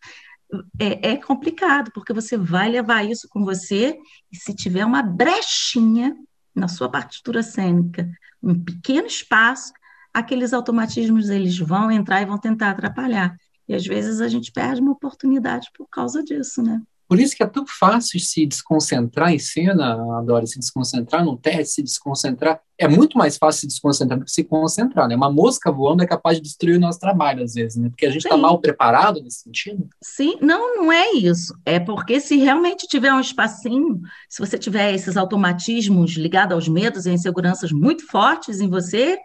[0.80, 3.98] é, é, complicado, porque você vai levar isso com você,
[4.32, 6.16] e se tiver uma brechinha
[6.54, 8.08] na sua partitura cênica,
[8.42, 9.72] um pequeno espaço,
[10.14, 13.36] aqueles automatismos eles vão entrar e vão tentar atrapalhar.
[13.68, 16.80] E às vezes a gente perde uma oportunidade por causa disso, né?
[17.12, 21.74] Por isso que é tão fácil se desconcentrar em cena, Adora, se desconcentrar num teste,
[21.74, 22.58] se desconcentrar.
[22.78, 25.14] É muito mais fácil se desconcentrar do que se concentrar, né?
[25.14, 27.90] Uma mosca voando é capaz de destruir o nosso trabalho, às vezes, né?
[27.90, 29.86] Porque a gente está mal preparado nesse sentido.
[30.02, 31.54] Sim, não, não é isso.
[31.66, 37.04] É porque se realmente tiver um espacinho, se você tiver esses automatismos ligados aos medos
[37.04, 39.18] e inseguranças muito fortes em você,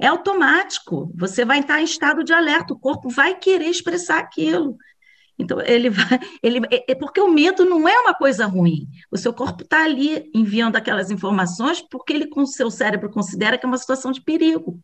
[0.00, 1.12] é automático.
[1.14, 4.78] Você vai estar em estado de alerta, o corpo vai querer expressar aquilo.
[5.38, 6.18] Então, ele vai.
[6.42, 8.86] Ele, é, é porque o medo não é uma coisa ruim.
[9.10, 13.58] O seu corpo está ali enviando aquelas informações porque ele, com o seu cérebro, considera
[13.58, 14.80] que é uma situação de perigo.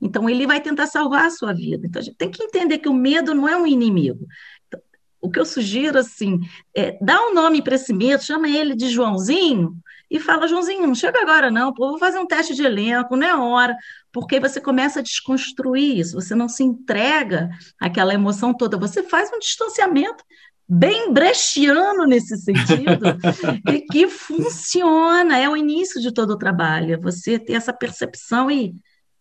[0.00, 1.86] Então, ele vai tentar salvar a sua vida.
[1.86, 4.26] Então, a gente tem que entender que o medo não é um inimigo.
[4.66, 4.80] Então,
[5.20, 6.40] o que eu sugiro, assim,
[6.74, 9.76] é dá um nome para esse medo, chama ele de Joãozinho,
[10.14, 13.26] e fala, Joãozinho, não chega agora não, pô, vou fazer um teste de elenco, não
[13.26, 13.76] é hora,
[14.12, 17.50] porque você começa a desconstruir isso, você não se entrega
[17.80, 20.22] àquela emoção toda, você faz um distanciamento
[20.68, 23.18] bem brechiano nesse sentido,
[23.68, 28.72] e que funciona, é o início de todo o trabalho, você ter essa percepção e,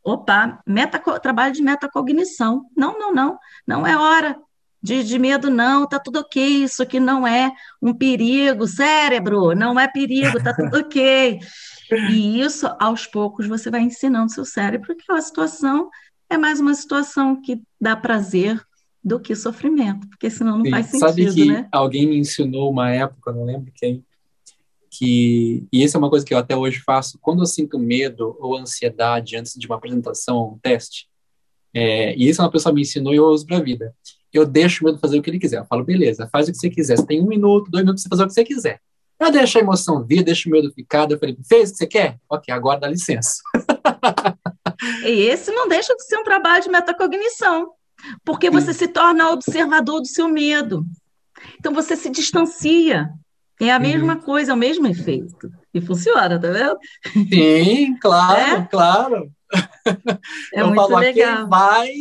[0.04, 4.38] opa, meta, trabalho de metacognição, não, não, não, não é hora,
[4.84, 9.80] de, de medo, não, tá tudo ok, isso aqui não é um perigo, cérebro, não
[9.80, 11.40] é perigo, tá tudo ok.
[12.10, 15.90] E isso, aos poucos, você vai ensinando seu cérebro que aquela situação
[16.30, 18.62] é mais uma situação que dá prazer
[19.02, 21.68] do que sofrimento, porque senão não Sim, faz sentido, Sabe que né?
[21.72, 24.04] alguém me ensinou uma época, não lembro quem,
[24.90, 28.36] que, e isso é uma coisa que eu até hoje faço, quando eu sinto medo
[28.40, 31.08] ou ansiedade antes de uma apresentação ou um teste,
[31.74, 33.94] é, e isso uma pessoa me ensinou e eu uso para a vida
[34.38, 35.60] eu deixo o medo fazer o que ele quiser.
[35.60, 36.98] Eu falo, beleza, faz o que você quiser.
[36.98, 38.80] Você tem um minuto, dois minutos para fazer o que você quiser.
[39.20, 41.10] Eu deixo a emoção vir, deixo o medo ficar.
[41.10, 42.18] Eu falei, fez o que você quer?
[42.30, 43.36] Ok, agora dá licença.
[45.06, 47.72] E esse não deixa de ser um trabalho de metacognição,
[48.26, 48.80] porque você Sim.
[48.80, 50.86] se torna observador do seu medo.
[51.58, 53.10] Então você se distancia.
[53.62, 54.20] É a mesma uhum.
[54.20, 55.50] coisa, é o mesmo efeito.
[55.74, 56.78] E funciona, tá vendo?
[57.30, 58.68] Sim, claro, é?
[58.70, 59.32] claro.
[60.54, 61.48] É eu muito falo, legal.
[61.48, 61.92] vai.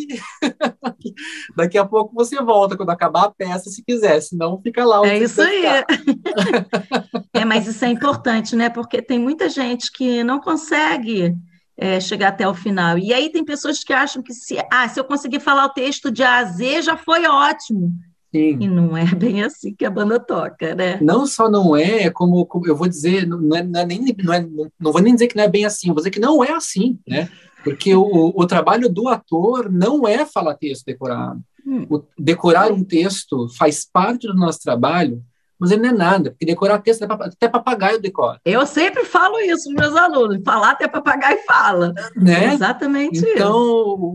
[1.56, 5.06] Daqui a pouco você volta quando acabar a peça, se quiser, senão fica lá.
[5.06, 5.64] É isso aí.
[7.34, 8.68] é, mas isso é importante, né?
[8.68, 11.34] Porque tem muita gente que não consegue
[11.76, 12.98] é, chegar até o final.
[12.98, 16.10] E aí tem pessoas que acham que se, ah, se eu conseguir falar o texto
[16.10, 17.90] de A a Z, já foi ótimo.
[18.34, 18.56] Sim.
[18.60, 20.98] E não é bem assim que a banda toca, né?
[21.02, 24.32] Não só não é, como, como eu vou dizer, não, é, não, é nem, não,
[24.32, 24.46] é,
[24.80, 26.98] não vou nem dizer que não é bem assim, vou dizer que não é assim,
[27.06, 27.28] né?
[27.62, 31.40] Porque o, o trabalho do ator não é falar texto decorado.
[31.64, 31.86] Hum.
[31.88, 35.22] O, decorar um texto faz parte do nosso trabalho,
[35.60, 38.40] mas ele não é nada, porque decorar texto até papagaio decora.
[38.44, 41.92] Eu sempre falo isso para meus alunos, falar até papagaio fala.
[42.16, 42.46] Né?
[42.46, 43.34] É exatamente então, isso.
[43.36, 43.56] Então,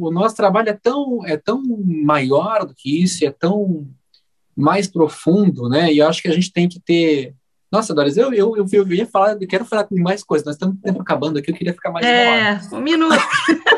[0.02, 1.64] o nosso trabalho é tão, é tão
[2.04, 3.88] maior do que isso, é tão
[4.58, 5.94] mais profundo, né?
[5.94, 7.36] E eu acho que a gente tem que ter
[7.72, 10.56] nossa, Doris, eu, eu, eu, eu ia falar, eu quero falar com mais coisas, nós
[10.56, 13.18] estamos tempo acabando aqui, eu queria ficar mais É, um minuto.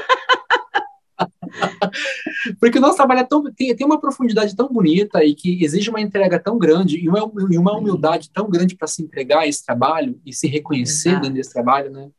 [2.60, 5.90] Porque o nosso trabalho é tão, tem, tem uma profundidade tão bonita e que exige
[5.90, 7.20] uma entrega tão grande e uma,
[7.52, 11.24] e uma humildade tão grande para se entregar a esse trabalho e se reconhecer Exato.
[11.24, 12.10] dentro desse trabalho, né?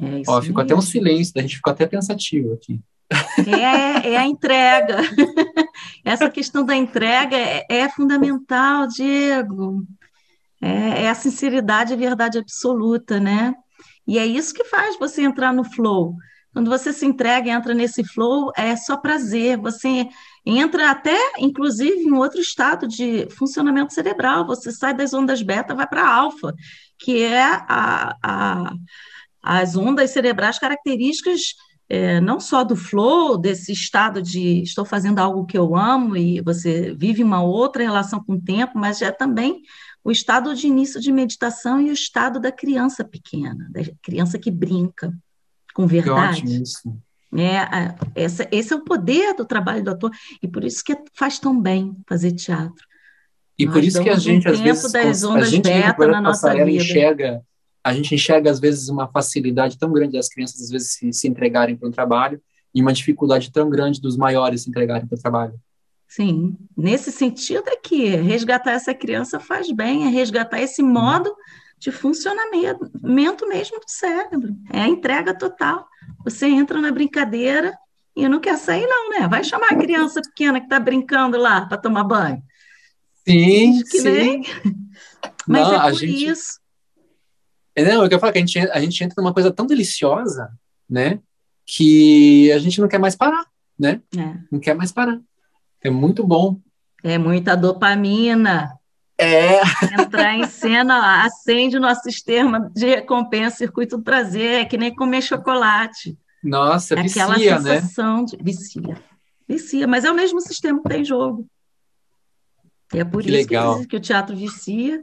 [0.00, 2.80] É isso Ó, ficou até um silêncio, a gente ficou até pensativo aqui.
[3.46, 4.98] É, é a entrega.
[6.04, 9.86] Essa questão da entrega é, é fundamental, Diego.
[10.60, 13.54] É, é, a sinceridade e a verdade absoluta, né?
[14.06, 16.14] E é isso que faz você entrar no flow.
[16.52, 19.58] Quando você se entrega e entra nesse flow, é só prazer.
[19.58, 20.06] Você
[20.46, 24.46] entra até, inclusive, em outro estado de funcionamento cerebral.
[24.46, 26.54] Você sai das ondas beta, vai para alfa,
[26.98, 28.72] que é a, a,
[29.42, 31.54] as ondas cerebrais características
[31.88, 36.40] é, não só do flow, desse estado de estou fazendo algo que eu amo e
[36.40, 39.62] você vive uma outra relação com o tempo, mas é também
[40.02, 44.50] o estado de início de meditação e o estado da criança pequena, da criança que
[44.50, 45.12] brinca
[45.74, 46.42] com verdade.
[46.42, 46.96] Que ótimo isso.
[47.36, 51.38] É, essa, esse é o poder do trabalho do ator, e por isso que faz
[51.38, 52.86] tão bem fazer teatro.
[53.58, 56.52] E Nós por isso que a gente, um às vezes, a gente beta na nossa
[56.52, 56.70] vida.
[56.70, 57.42] enxerga
[57.84, 61.28] a gente enxerga, às vezes, uma facilidade tão grande das crianças, às vezes, se, se
[61.28, 62.40] entregarem para um trabalho,
[62.74, 65.54] e uma dificuldade tão grande dos maiores se entregarem para o trabalho.
[66.08, 71.34] Sim, nesse sentido é que resgatar essa criança faz bem, é resgatar esse modo
[71.78, 74.56] de funcionamento mesmo do cérebro.
[74.72, 75.86] É a entrega total.
[76.24, 77.76] Você entra na brincadeira
[78.16, 79.28] e não quer sair, não, né?
[79.28, 82.42] Vai chamar a criança pequena que está brincando lá para tomar banho.
[83.26, 84.42] Sim, que sim.
[85.46, 86.26] Mas não, é por gente...
[86.26, 86.63] isso
[87.82, 90.50] não, eu quero falar que a gente, a gente entra numa coisa tão deliciosa,
[90.88, 91.18] né?
[91.66, 93.46] Que a gente não quer mais parar,
[93.78, 94.00] né?
[94.16, 94.36] É.
[94.50, 95.18] Não quer mais parar.
[95.82, 96.60] É muito bom.
[97.02, 98.78] É muita dopamina.
[99.18, 99.60] É.
[100.00, 104.94] Entrar em cena acende o nosso sistema de recompensa, circuito do prazer, é que nem
[104.94, 106.16] comer chocolate.
[106.42, 107.80] Nossa, é vicia, Aquela né?
[107.80, 108.24] sensação né?
[108.26, 109.02] de vicia.
[109.48, 111.46] Vicia, mas é o mesmo sistema que tem jogo.
[112.92, 115.02] E é por que isso que, que o teatro vicia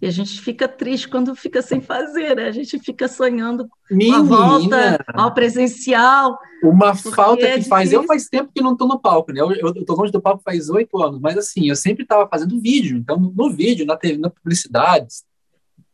[0.00, 2.44] e a gente fica triste quando fica sem fazer, né?
[2.44, 6.38] A gente fica sonhando Menina, com a volta ao presencial.
[6.62, 7.92] Uma falta é que faz.
[7.92, 9.42] Eu faz tempo que não estou no palco, né?
[9.42, 12.96] Eu estou longe do palco faz oito anos, mas assim, eu sempre estava fazendo vídeo.
[12.96, 15.06] Então, no vídeo, na TV, na publicidade,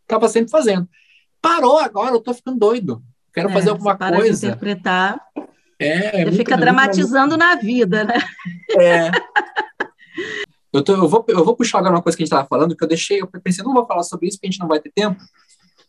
[0.02, 0.88] estava sempre fazendo.
[1.42, 3.02] Parou agora, eu estou ficando doido.
[3.34, 4.40] Quero é, fazer alguma coisa.
[4.40, 5.20] De interpretar.
[5.80, 8.18] É, é você fica dramatizando na vida, né?
[8.78, 9.10] É.
[10.76, 12.76] Eu, tô, eu, vou, eu vou puxar agora uma coisa que a gente estava falando,
[12.76, 14.78] que eu deixei, eu pensei, não vou falar sobre isso, porque a gente não vai
[14.78, 15.20] ter tempo,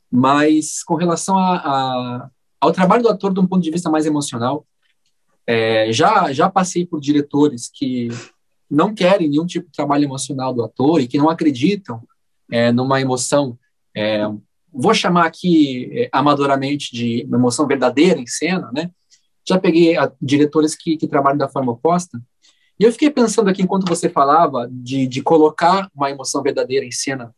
[0.10, 2.30] mas com relação a, a,
[2.62, 4.66] ao trabalho do ator de um ponto de vista mais emocional,
[5.46, 8.10] é, já, já passei por diretores que
[8.70, 12.02] não querem nenhum tipo de trabalho emocional do ator e que não acreditam
[12.52, 13.58] é, numa emoção,
[13.96, 14.26] é,
[14.72, 18.92] vou chamar aqui é, amadoramente de uma emoção verdadeira em cena, né?
[19.48, 22.22] Já peguei a, diretores que, que trabalham da forma oposta,
[22.80, 26.92] e eu fiquei pensando aqui, enquanto você falava de, de colocar uma emoção verdadeira em
[26.92, 27.34] cena,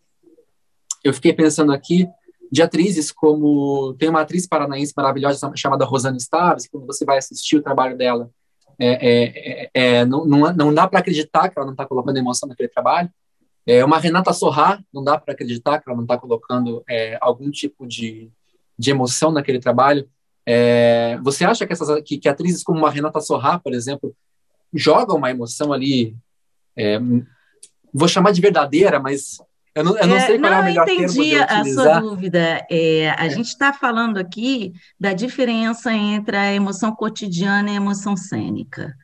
[1.04, 2.08] eu fiquei pensando aqui
[2.52, 3.93] de atrizes como.
[3.97, 8.30] Tem uma atriz paranaense maravilhosa chamada Rosana Staves, quando você vai assistir o trabalho dela,
[8.78, 12.17] é, é, é, é não, não, não dá para acreditar que ela não está colocando
[12.17, 13.10] emoção naquele trabalho.
[13.65, 17.52] É uma Renata Sorrá, não dá para acreditar que ela não está colocando é, algum
[17.52, 18.32] tipo de,
[18.78, 20.09] de emoção naquele trabalho.
[20.45, 24.16] É, você acha que, essas, que, que atrizes como uma Renata Sorrá, por exemplo,
[24.74, 26.15] joga uma emoção ali,
[26.76, 26.99] é,
[27.93, 29.38] vou chamar de verdadeira, mas
[29.76, 31.59] eu não, eu não é, sei qual não, é o melhor termo de utilizar.
[31.59, 32.67] a sua dúvida.
[32.70, 33.30] É, a é.
[33.30, 38.95] gente está falando aqui da diferença entre a emoção cotidiana e a emoção cênica.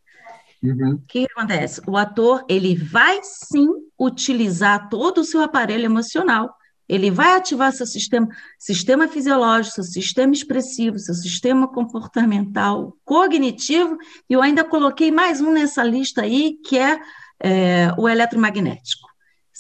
[0.63, 0.95] Uhum.
[0.95, 1.81] O que acontece?
[1.87, 3.67] O ator ele vai sim
[3.99, 6.53] utilizar todo o seu aparelho emocional.
[6.87, 8.27] Ele vai ativar seu sistema,
[8.59, 13.97] sistema fisiológico, seu sistema expressivo, seu sistema comportamental, cognitivo,
[14.29, 16.99] e eu ainda coloquei mais um nessa lista aí, que é,
[17.41, 19.07] é o eletromagnético.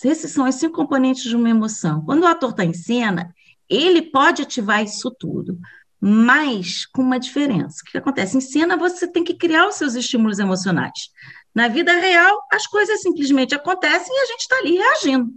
[0.03, 2.03] Esses são os cinco componentes de uma emoção.
[2.05, 3.33] Quando o ator está em cena,
[3.67, 5.57] ele pode ativar isso tudo,
[5.99, 7.77] mas com uma diferença.
[7.81, 8.37] O que acontece?
[8.37, 11.09] Em cena, você tem que criar os seus estímulos emocionais.
[11.53, 15.31] Na vida real, as coisas simplesmente acontecem e a gente está ali reagindo.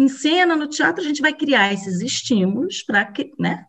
[0.00, 3.66] Em cena, no teatro, a gente vai criar esses estímulos para né,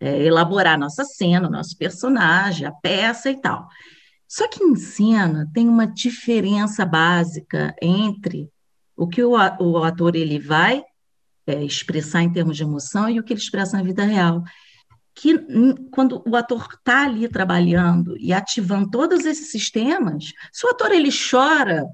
[0.00, 3.68] é, elaborar nossa cena, nosso personagem, a peça e tal.
[4.26, 8.48] Só que em cena tem uma diferença básica entre
[8.96, 10.82] o que o, ator ele vai
[11.46, 14.42] é, expressar em termos de emoção e o que ele expressa na vida real.
[15.14, 15.38] Que
[15.90, 21.10] quando o ator está ali trabalhando e ativando todos esses sistemas, se o ator ele
[21.10, 21.84] chora,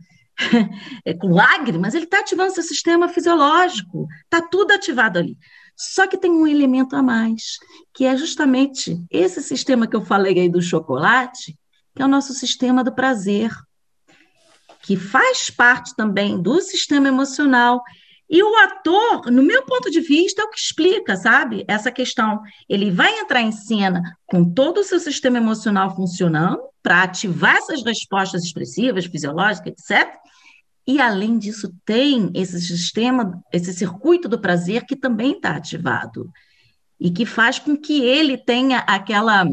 [1.20, 5.36] com lágrimas, ele está ativando seu sistema fisiológico, está tudo ativado ali.
[5.76, 7.58] Só que tem um elemento a mais,
[7.94, 11.56] que é justamente esse sistema que eu falei aí do chocolate,
[11.94, 13.50] que é o nosso sistema do prazer,
[14.82, 17.82] que faz parte também do sistema emocional.
[18.28, 21.64] E o ator, no meu ponto de vista, é o que explica, sabe?
[21.66, 22.40] Essa questão.
[22.68, 27.82] Ele vai entrar em cena com todo o seu sistema emocional funcionando para ativar essas
[27.82, 30.14] respostas expressivas, fisiológicas, etc.
[30.86, 36.30] E, além disso, tem esse sistema, esse circuito do prazer que também está ativado
[36.98, 39.46] e que faz com que ele tenha aquela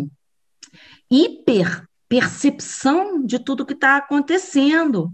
[1.10, 5.12] hiper percepção de tudo que está acontecendo.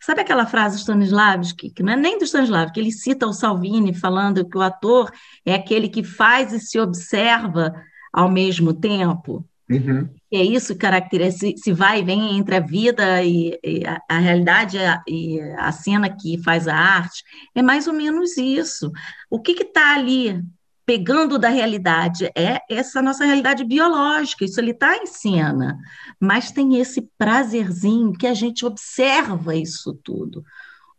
[0.00, 3.94] Sabe aquela frase do Stanislavski, que não é nem do Stanislavski, ele cita o Salvini
[3.94, 5.10] falando que o ator
[5.44, 7.74] é aquele que faz e se observa
[8.12, 9.44] ao mesmo tempo?
[9.68, 10.08] Uhum.
[10.36, 13.98] É isso que caracteriza, se, se, vai e vem entre a vida e, e a,
[14.06, 17.24] a, realidade a, e a cena que faz a arte,
[17.54, 18.92] é mais ou menos isso.
[19.30, 20.44] O que está ali
[20.84, 25.78] pegando da realidade é essa nossa realidade biológica, isso ali está em cena,
[26.20, 30.44] mas tem esse prazerzinho que a gente observa isso tudo.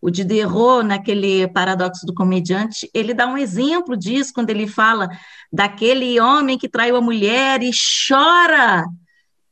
[0.02, 5.10] O Diderot, naquele paradoxo do comediante, ele dá um exemplo disso quando ele fala
[5.54, 7.70] daquele homem que traiu a mulher e
[8.08, 8.84] chora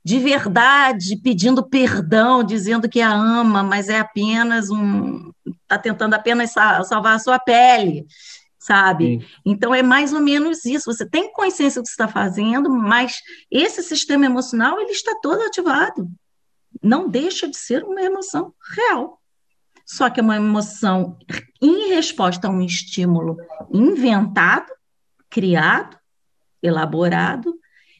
[0.05, 5.31] de verdade, pedindo perdão, dizendo que a ama, mas é apenas um.
[5.63, 8.05] está tentando apenas salvar a sua pele,
[8.59, 9.19] sabe?
[9.19, 9.27] Sim.
[9.43, 10.93] Então é mais ou menos isso.
[10.93, 16.07] Você tem consciência do que está fazendo, mas esse sistema emocional ele está todo ativado.
[16.83, 19.19] Não deixa de ser uma emoção real
[19.85, 21.17] só que é uma emoção
[21.61, 23.37] em resposta a um estímulo
[23.71, 24.71] inventado,
[25.29, 25.95] criado,
[26.61, 27.53] elaborado,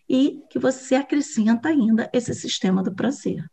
[0.10, 3.44] e que você acrescenta ainda esse sistema do prazer.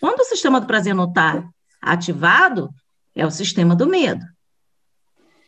[0.00, 1.48] Quando o sistema do prazer não está
[1.80, 2.70] ativado,
[3.14, 4.24] é o sistema do medo.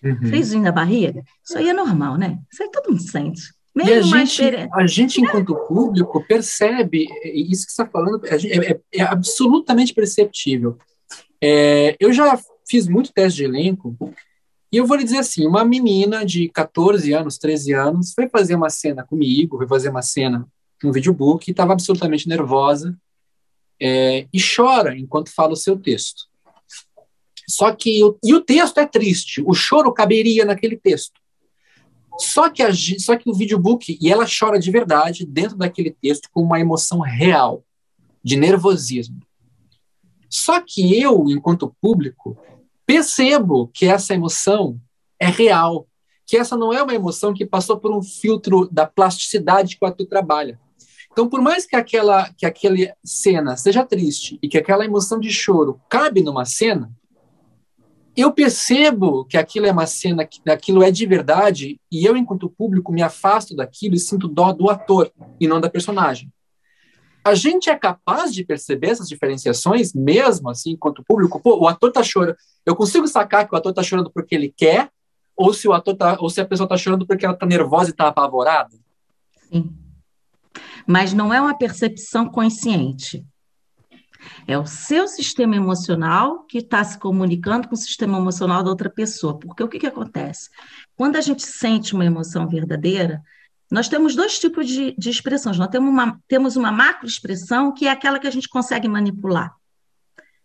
[0.03, 0.29] Uhum.
[0.29, 2.39] Friozinho da barriga, isso aí é normal, né?
[2.51, 3.43] Isso aí todo mundo sente.
[3.75, 4.43] Mesmo e a gente,
[4.75, 10.77] a gente, enquanto público, percebe isso que você está falando, é, é, é absolutamente perceptível.
[11.43, 12.39] É, eu já
[12.69, 13.97] fiz muito teste de elenco
[14.73, 18.55] e eu vou lhe dizer assim, uma menina de 14 anos, 13 anos, foi fazer
[18.55, 20.47] uma cena comigo, foi fazer uma cena
[20.83, 22.97] no videobook e estava absolutamente nervosa
[23.81, 26.29] é, e chora enquanto fala o seu texto.
[27.49, 31.21] Só que e o texto é triste, o choro caberia naquele texto.
[32.19, 36.29] Só que, a, só que o videobook, e ela chora de verdade dentro daquele texto
[36.33, 37.65] com uma emoção real,
[38.23, 39.21] de nervosismo.
[40.29, 42.39] Só que eu, enquanto público,
[42.91, 44.77] percebo que essa emoção
[45.17, 45.87] é real,
[46.27, 49.87] que essa não é uma emoção que passou por um filtro da plasticidade que o
[49.87, 50.59] ator trabalha.
[51.13, 55.31] Então, por mais que aquela que aquela cena seja triste e que aquela emoção de
[55.31, 56.91] choro cabe numa cena,
[58.17, 62.51] eu percebo que aquilo é uma cena, que aquilo é de verdade, e eu, enquanto
[62.51, 66.29] público, me afasto daquilo e sinto dó do ator e não da personagem.
[67.23, 71.39] A gente é capaz de perceber essas diferenciações mesmo, assim, enquanto público?
[71.39, 72.37] Pô, o ator tá chorando.
[72.65, 74.91] Eu consigo sacar que o ator tá chorando porque ele quer,
[75.37, 77.91] ou se o ator tá, ou se a pessoa tá chorando porque ela tá nervosa
[77.91, 78.77] e tá apavorada?
[79.51, 79.75] Sim.
[80.87, 83.25] Mas não é uma percepção consciente.
[84.47, 88.91] É o seu sistema emocional que está se comunicando com o sistema emocional da outra
[88.91, 89.39] pessoa.
[89.39, 90.51] Porque o que, que acontece?
[90.97, 93.23] Quando a gente sente uma emoção verdadeira,
[93.71, 95.57] nós temos dois tipos de, de expressões.
[95.59, 99.55] Nós temos uma, temos uma macroexpressão, que é aquela que a gente consegue manipular.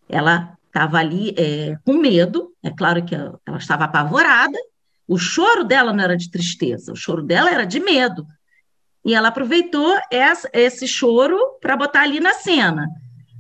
[0.08, 4.58] Ela estava ali é, com medo, é claro que ela, estava apavorada,
[5.08, 8.28] o choro dela não era de tristeza, o choro dela era de medo.
[9.06, 12.90] E ela aproveitou essa, esse choro para botar ali na cena.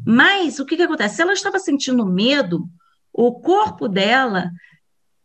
[0.07, 1.15] Mas o que, que acontece?
[1.15, 2.69] Se ela estava sentindo medo,
[3.11, 4.49] o corpo dela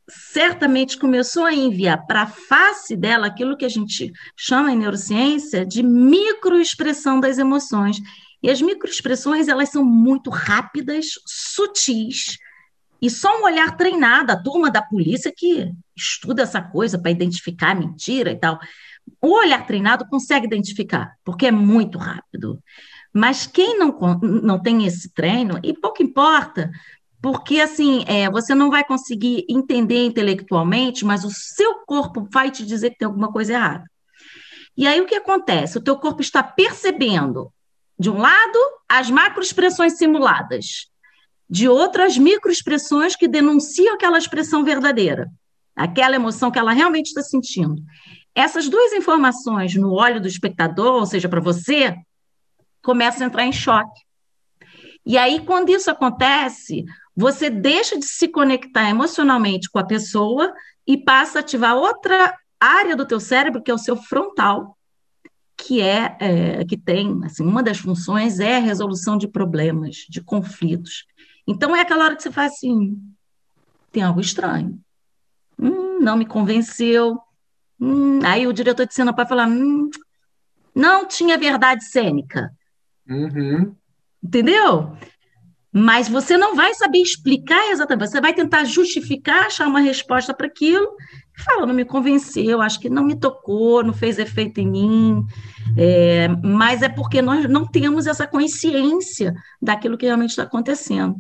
[0.09, 5.65] certamente começou a enviar para a face dela aquilo que a gente chama em neurociência
[5.65, 7.99] de microexpressão das emoções.
[8.43, 12.39] E as microexpressões, elas são muito rápidas, sutis,
[13.03, 17.75] e só um olhar treinado, a turma da polícia que estuda essa coisa para identificar
[17.75, 18.59] mentira e tal,
[19.23, 22.63] o olhar treinado consegue identificar, porque é muito rápido.
[23.13, 26.71] Mas quem não, não tem esse treino, e pouco importa,
[27.23, 32.65] porque assim, é, você não vai conseguir entender intelectualmente, mas o seu corpo vai te
[32.65, 33.85] dizer que tem alguma coisa errada.
[34.77, 35.77] E aí o que acontece?
[35.77, 37.53] O teu corpo está percebendo,
[38.01, 40.91] de um lado, as macroexpressões simuladas,
[41.51, 45.29] de outras microexpressões que denunciam aquela expressão verdadeira,
[45.77, 47.77] aquela emoção que ela realmente está sentindo.
[48.35, 51.95] Essas duas informações no olho do espectador, ou seja, para você,
[52.83, 54.01] começam a entrar em choque.
[55.05, 60.51] E aí, quando isso acontece, você deixa de se conectar emocionalmente com a pessoa
[60.87, 64.75] e passa a ativar outra área do teu cérebro, que é o seu frontal,
[65.61, 70.21] que é, é, que tem, assim, uma das funções é a resolução de problemas, de
[70.21, 71.05] conflitos.
[71.47, 73.01] Então é aquela hora que você faz assim,
[73.93, 74.81] tem algo estranho.
[75.59, 77.19] Hum, não me convenceu.
[77.79, 79.91] Hum, aí o diretor de cena pode falar, hum,
[80.75, 82.51] não tinha verdade cênica.
[83.09, 83.75] Uhum.
[84.23, 84.97] Entendeu?
[85.73, 90.47] Mas você não vai saber explicar exatamente, você vai tentar justificar, achar uma resposta para
[90.47, 90.97] aquilo,
[91.41, 95.25] fala, não me convenceu, acho que não me tocou, não fez efeito em mim,
[95.77, 101.17] é, mas é porque nós não temos essa consciência daquilo que realmente está acontecendo.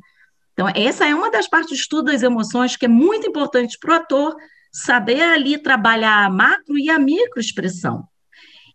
[0.52, 3.92] Então, essa é uma das partes do estudo das emoções que é muito importante para
[3.92, 4.36] o ator
[4.72, 8.04] saber ali trabalhar a macro e a microexpressão.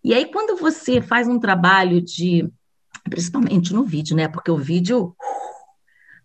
[0.04, 2.48] E aí, quando você faz um trabalho de,
[3.10, 4.28] principalmente no vídeo, né?
[4.28, 5.16] Porque o vídeo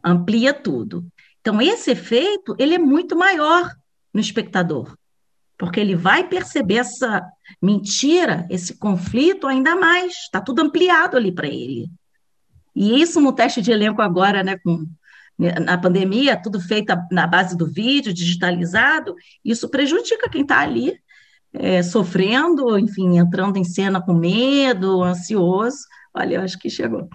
[0.05, 1.07] amplia tudo.
[1.41, 3.71] Então, esse efeito, ele é muito maior
[4.13, 4.97] no espectador,
[5.61, 7.23] porque ele vai perceber essa
[7.61, 11.87] mentira, esse conflito ainda mais, está tudo ampliado ali para ele.
[12.75, 14.87] E isso no teste de elenco agora, né, com
[15.39, 20.99] na pandemia, tudo feito na base do vídeo, digitalizado, isso prejudica quem está ali
[21.53, 25.79] é, sofrendo, enfim, entrando em cena com medo, ansioso.
[26.15, 27.09] Olha, eu acho que chegou.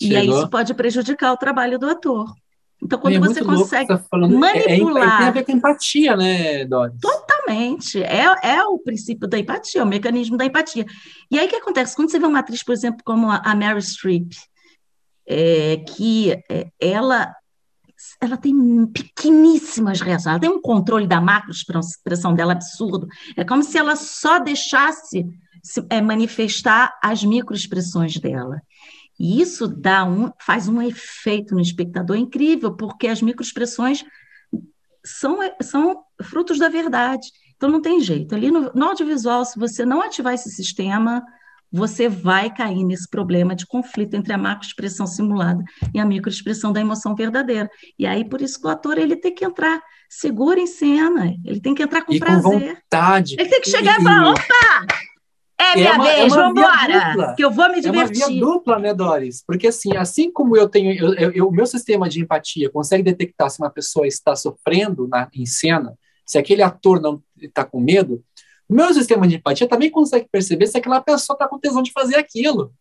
[0.00, 0.14] Chegou.
[0.14, 2.32] E aí isso pode prejudicar o trabalho do ator.
[2.82, 4.56] Então, quando é você consegue tá manipular.
[4.56, 6.98] É, é, tem a ver com empatia, né, Doris?
[7.00, 8.02] Totalmente.
[8.02, 10.84] É, é o princípio da empatia, o mecanismo da empatia.
[11.30, 11.94] E aí o que acontece?
[11.94, 14.32] Quando você vê uma atriz, por exemplo, como a Mary Streep,
[15.28, 17.32] é, que é, ela
[18.20, 23.06] ela tem pequeníssimas reações, ela tem um controle da macroexpressão dela absurdo.
[23.36, 25.24] É como se ela só deixasse
[25.62, 28.60] se, é, manifestar as microexpressões dela.
[29.22, 34.04] E isso dá um, faz um efeito no espectador incrível, porque as microexpressões
[35.04, 37.28] são, são frutos da verdade.
[37.54, 38.34] Então não tem jeito.
[38.34, 41.22] Ali no, no audiovisual, se você não ativar esse sistema,
[41.70, 45.62] você vai cair nesse problema de conflito entre a macroexpressão simulada
[45.94, 47.70] e a microexpressão da emoção verdadeira.
[47.96, 51.60] E aí, por isso que o ator ele tem que entrar seguro em cena, ele
[51.60, 52.42] tem que entrar com e prazer.
[52.42, 53.36] Com vontade.
[53.38, 55.11] Ele tem que chegar e falar: opa!
[55.62, 58.22] É, é minha é uma, vez, é vambora, que eu vou me divertir.
[58.22, 59.44] É uma via dupla, né, Doris?
[59.46, 60.92] Porque assim, assim como eu tenho,
[61.46, 65.96] o meu sistema de empatia consegue detectar se uma pessoa está sofrendo na, em cena,
[66.26, 68.22] se aquele ator não está com medo,
[68.68, 71.92] o meu sistema de empatia também consegue perceber se aquela pessoa está com tesão de
[71.92, 72.72] fazer aquilo.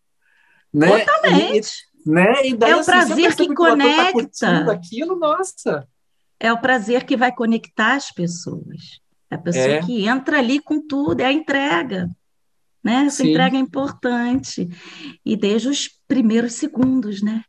[0.73, 1.05] Né?
[1.05, 1.69] Totalmente.
[2.05, 2.47] E, né?
[2.47, 4.65] E daí, é o assim, prazer que, tá conecta.
[4.65, 5.87] Tá aquilo, nossa.
[6.39, 9.01] É o prazer que vai conectar as pessoas.
[9.29, 9.81] É a pessoa é.
[9.81, 12.09] que entra ali com tudo, é a entrega.
[12.83, 13.05] Né?
[13.05, 13.31] Essa Sim.
[13.31, 14.67] entrega é importante.
[15.25, 17.43] E desde os primeiros segundos, né?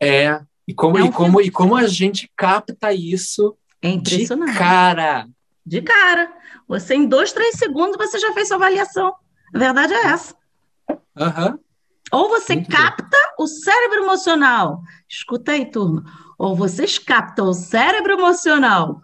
[0.00, 0.40] É.
[0.66, 4.52] E como, é um e como, e como a gente capta isso é impressionante.
[4.52, 5.28] de cara.
[5.64, 6.32] De cara.
[6.68, 9.14] Você, em dois, três segundos, você já fez sua avaliação.
[9.54, 10.34] A verdade é essa.
[10.88, 11.58] Uhum.
[12.12, 13.34] Ou você Muito capta bem.
[13.38, 14.82] o cérebro emocional.
[15.08, 16.04] Escuta aí, turma.
[16.38, 19.00] Ou vocês captam o cérebro emocional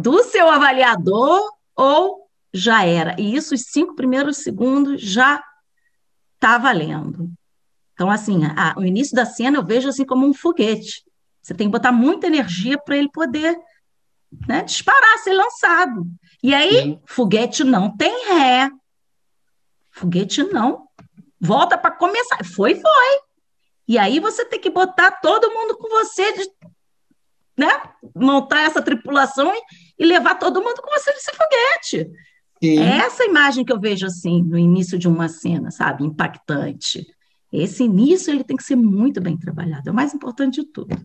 [0.00, 1.40] do seu avaliador,
[1.76, 2.21] ou
[2.52, 3.14] já era.
[3.18, 5.42] E isso, os cinco primeiros segundos, já
[6.34, 7.30] está valendo.
[7.94, 11.04] Então, assim, a, o início da cena eu vejo assim como um foguete.
[11.40, 13.58] Você tem que botar muita energia para ele poder
[14.48, 16.06] né, disparar, ser lançado.
[16.42, 17.00] E aí, Sim.
[17.06, 18.70] foguete não tem ré.
[19.90, 20.88] Foguete não.
[21.40, 22.44] Volta para começar.
[22.44, 23.20] Foi, foi.
[23.86, 26.50] E aí você tem que botar todo mundo com você, de,
[27.56, 27.82] né?
[28.14, 29.62] Montar essa tripulação e,
[29.98, 32.10] e levar todo mundo com você nesse foguete.
[32.62, 32.78] Sim.
[32.78, 36.04] É essa imagem que eu vejo assim no início de uma cena, sabe?
[36.04, 37.04] Impactante.
[37.52, 39.88] Esse início ele tem que ser muito bem trabalhado.
[39.88, 40.96] É o mais importante de tudo.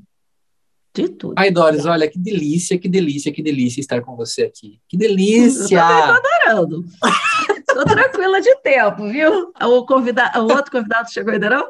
[0.97, 1.35] De tudo.
[1.37, 4.79] Ai, Doris, olha, que delícia, que delícia, que delícia estar com você aqui.
[4.87, 5.77] Que delícia!
[5.77, 6.85] Eu tô adorando.
[7.69, 9.53] Estou tranquila de tempo, viu?
[9.61, 11.69] O, convidado, o outro convidado chegou ainda não?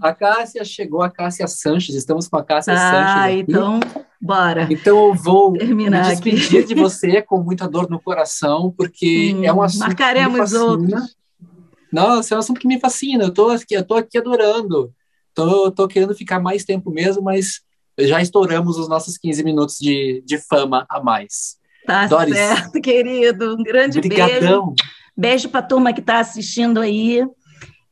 [0.00, 3.16] A Cássia chegou, a Cássia Sanches, estamos com a Cássia ah, Sanches.
[3.16, 3.80] Ah, então,
[4.20, 4.68] bora.
[4.70, 6.68] Então eu vou Terminar me despedir aqui.
[6.68, 10.62] de você com muita dor no coração, porque hum, é um assunto marcaremos que me
[10.62, 11.16] outros.
[11.92, 14.92] Nossa, é um assunto que me fascina, eu tô aqui, eu tô aqui adorando.
[15.34, 17.62] Tô, tô querendo ficar mais tempo mesmo, mas
[17.98, 21.58] já estouramos os nossos 15 minutos de, de fama a mais.
[21.86, 23.54] Tá Doris, certo, querido.
[23.54, 24.66] Um grande brigadão.
[24.66, 24.74] beijo.
[25.16, 27.26] Beijo para a turma que está assistindo aí.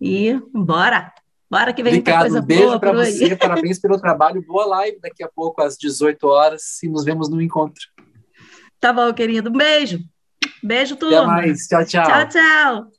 [0.01, 1.13] E bora!
[1.51, 5.23] Bora que vem Obrigado, coisa um beijo para você, parabéns pelo trabalho, boa live daqui
[5.23, 7.83] a pouco às 18 horas e nos vemos no encontro.
[8.81, 10.01] Tá bom, querido, um beijo.
[10.63, 11.19] Beijo, turma.
[11.19, 12.05] Até mais, tchau, tchau.
[12.05, 12.96] Tchau, tchau.